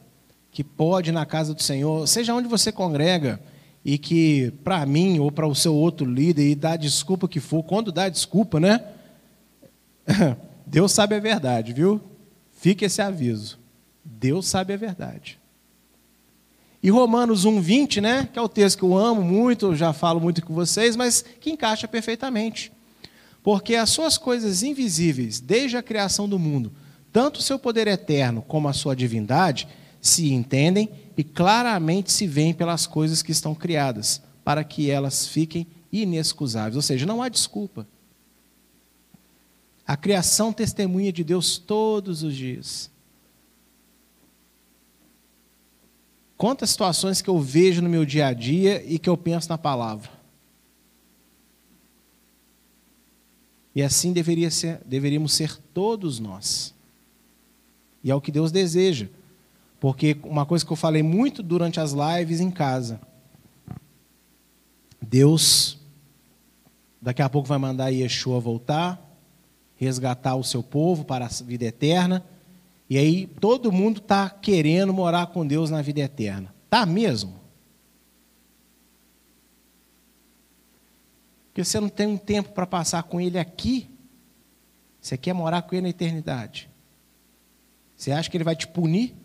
[0.49, 3.39] que pode ir na casa do Senhor, seja onde você congrega,
[3.85, 7.61] e que para mim ou para o seu outro líder, e dá desculpa que for,
[7.61, 8.83] quando dá desculpa, né?
[10.65, 12.01] Deus sabe a verdade, viu?
[12.51, 13.59] Fique esse aviso.
[14.03, 15.36] Deus sabe a verdade.
[16.81, 20.19] E Romanos 1:20, né, que é o texto que eu amo muito, eu já falo
[20.19, 22.71] muito com vocês, mas que encaixa perfeitamente.
[23.41, 26.71] Porque as suas coisas invisíveis, desde a criação do mundo,
[27.11, 29.67] tanto o seu poder eterno como a sua divindade,
[30.01, 35.65] se entendem e claramente se veem pelas coisas que estão criadas, para que elas fiquem
[35.91, 36.75] inexcusáveis.
[36.75, 37.87] Ou seja, não há desculpa.
[39.85, 42.91] A criação testemunha de Deus todos os dias.
[46.37, 49.57] Quantas situações que eu vejo no meu dia a dia e que eu penso na
[49.57, 50.11] palavra.
[53.73, 56.73] E assim deveria ser, deveríamos ser todos nós.
[58.03, 59.07] E é o que Deus deseja.
[59.79, 62.99] Porque uma coisa que eu falei muito durante as lives em casa.
[65.01, 65.77] Deus,
[67.01, 68.99] daqui a pouco vai mandar Yeshua voltar,
[69.75, 72.23] resgatar o seu povo para a vida eterna.
[72.89, 76.53] E aí todo mundo está querendo morar com Deus na vida eterna.
[76.69, 77.37] Tá mesmo?
[81.47, 83.89] Porque você não tem um tempo para passar com Ele aqui.
[85.01, 86.69] Você quer morar com Ele na eternidade.
[87.95, 89.15] Você acha que Ele vai te punir?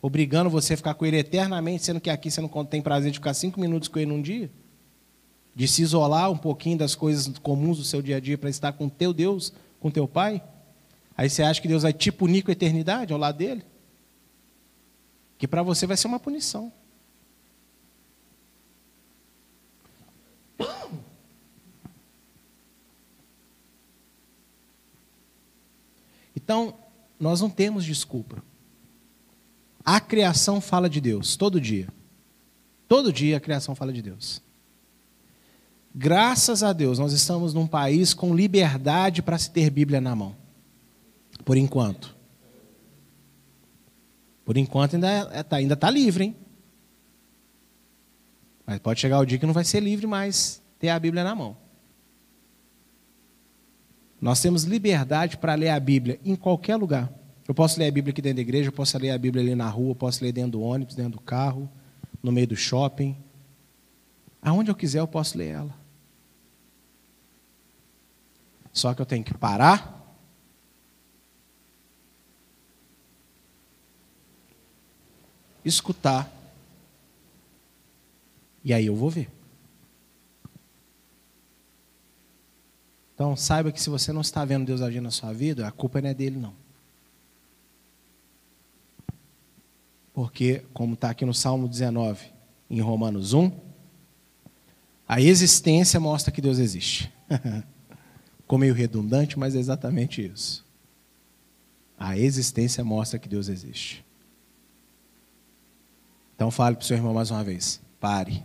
[0.00, 3.18] Obrigando você a ficar com Ele eternamente, sendo que aqui você não tem prazer de
[3.18, 4.50] ficar cinco minutos com Ele num dia?
[5.54, 8.72] De se isolar um pouquinho das coisas comuns do seu dia a dia para estar
[8.72, 10.42] com teu Deus, com teu Pai?
[11.20, 13.62] Aí você acha que Deus vai te punir com a eternidade ao lado dele?
[15.36, 16.72] Que para você vai ser uma punição.
[26.34, 26.74] Então,
[27.18, 28.42] nós não temos desculpa.
[29.84, 31.88] A criação fala de Deus, todo dia.
[32.88, 34.40] Todo dia a criação fala de Deus.
[35.94, 40.39] Graças a Deus, nós estamos num país com liberdade para se ter Bíblia na mão.
[41.44, 42.16] Por enquanto.
[44.44, 46.36] Por enquanto ainda está é, tá, ainda tá livre, hein?
[48.66, 51.34] Mas pode chegar o dia que não vai ser livre mais ter a Bíblia na
[51.34, 51.56] mão.
[54.20, 57.12] Nós temos liberdade para ler a Bíblia em qualquer lugar.
[57.48, 59.54] Eu posso ler a Bíblia aqui dentro da igreja, eu posso ler a Bíblia ali
[59.54, 61.70] na rua, eu posso ler dentro do ônibus, dentro do carro,
[62.22, 63.16] no meio do shopping.
[64.42, 65.74] Aonde eu quiser eu posso ler ela.
[68.72, 69.99] Só que eu tenho que parar
[75.64, 76.30] escutar.
[78.64, 79.30] E aí eu vou ver.
[83.14, 86.00] Então saiba que se você não está vendo Deus agir na sua vida, a culpa
[86.00, 86.54] não é dele, não.
[90.12, 92.26] Porque, como está aqui no Salmo 19,
[92.68, 93.50] em Romanos 1,
[95.06, 97.12] A existência mostra que Deus existe.
[98.40, 100.64] Ficou meio redundante, mas é exatamente isso.
[101.98, 104.04] A existência mostra que Deus existe.
[106.40, 107.82] Então fale para o seu irmão mais uma vez.
[108.00, 108.42] Pare.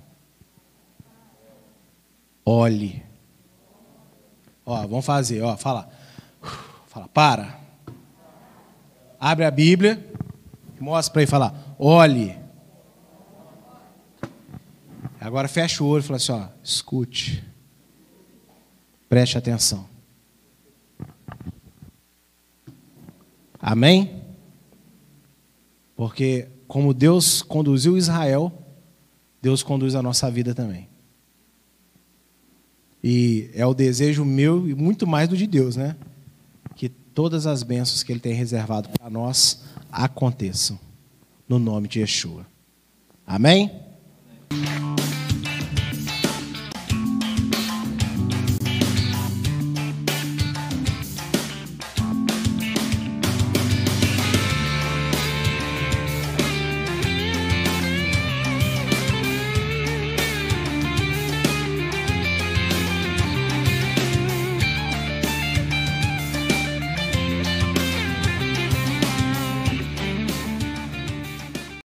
[2.45, 3.01] Olhe.
[4.65, 5.89] Ó, vamos fazer, ó, fala.
[6.87, 7.57] Fala, para.
[9.17, 10.05] Abre a Bíblia.
[10.77, 11.75] Mostra para ele falar.
[11.79, 12.37] Olhe.
[15.21, 17.49] Agora fecha o olho e fala assim, ó, escute.
[19.07, 19.87] Preste atenção.
[23.57, 24.21] Amém?
[25.95, 28.51] Porque como Deus conduziu Israel,
[29.41, 30.89] Deus conduz a nossa vida também.
[33.01, 35.95] E é o desejo meu e muito mais do de Deus, né?
[36.75, 40.77] Que todas as bênçãos que Ele tem reservado para nós aconteçam.
[41.47, 42.45] No nome de Yeshua.
[43.25, 43.71] Amém?
[44.49, 45.24] Amém.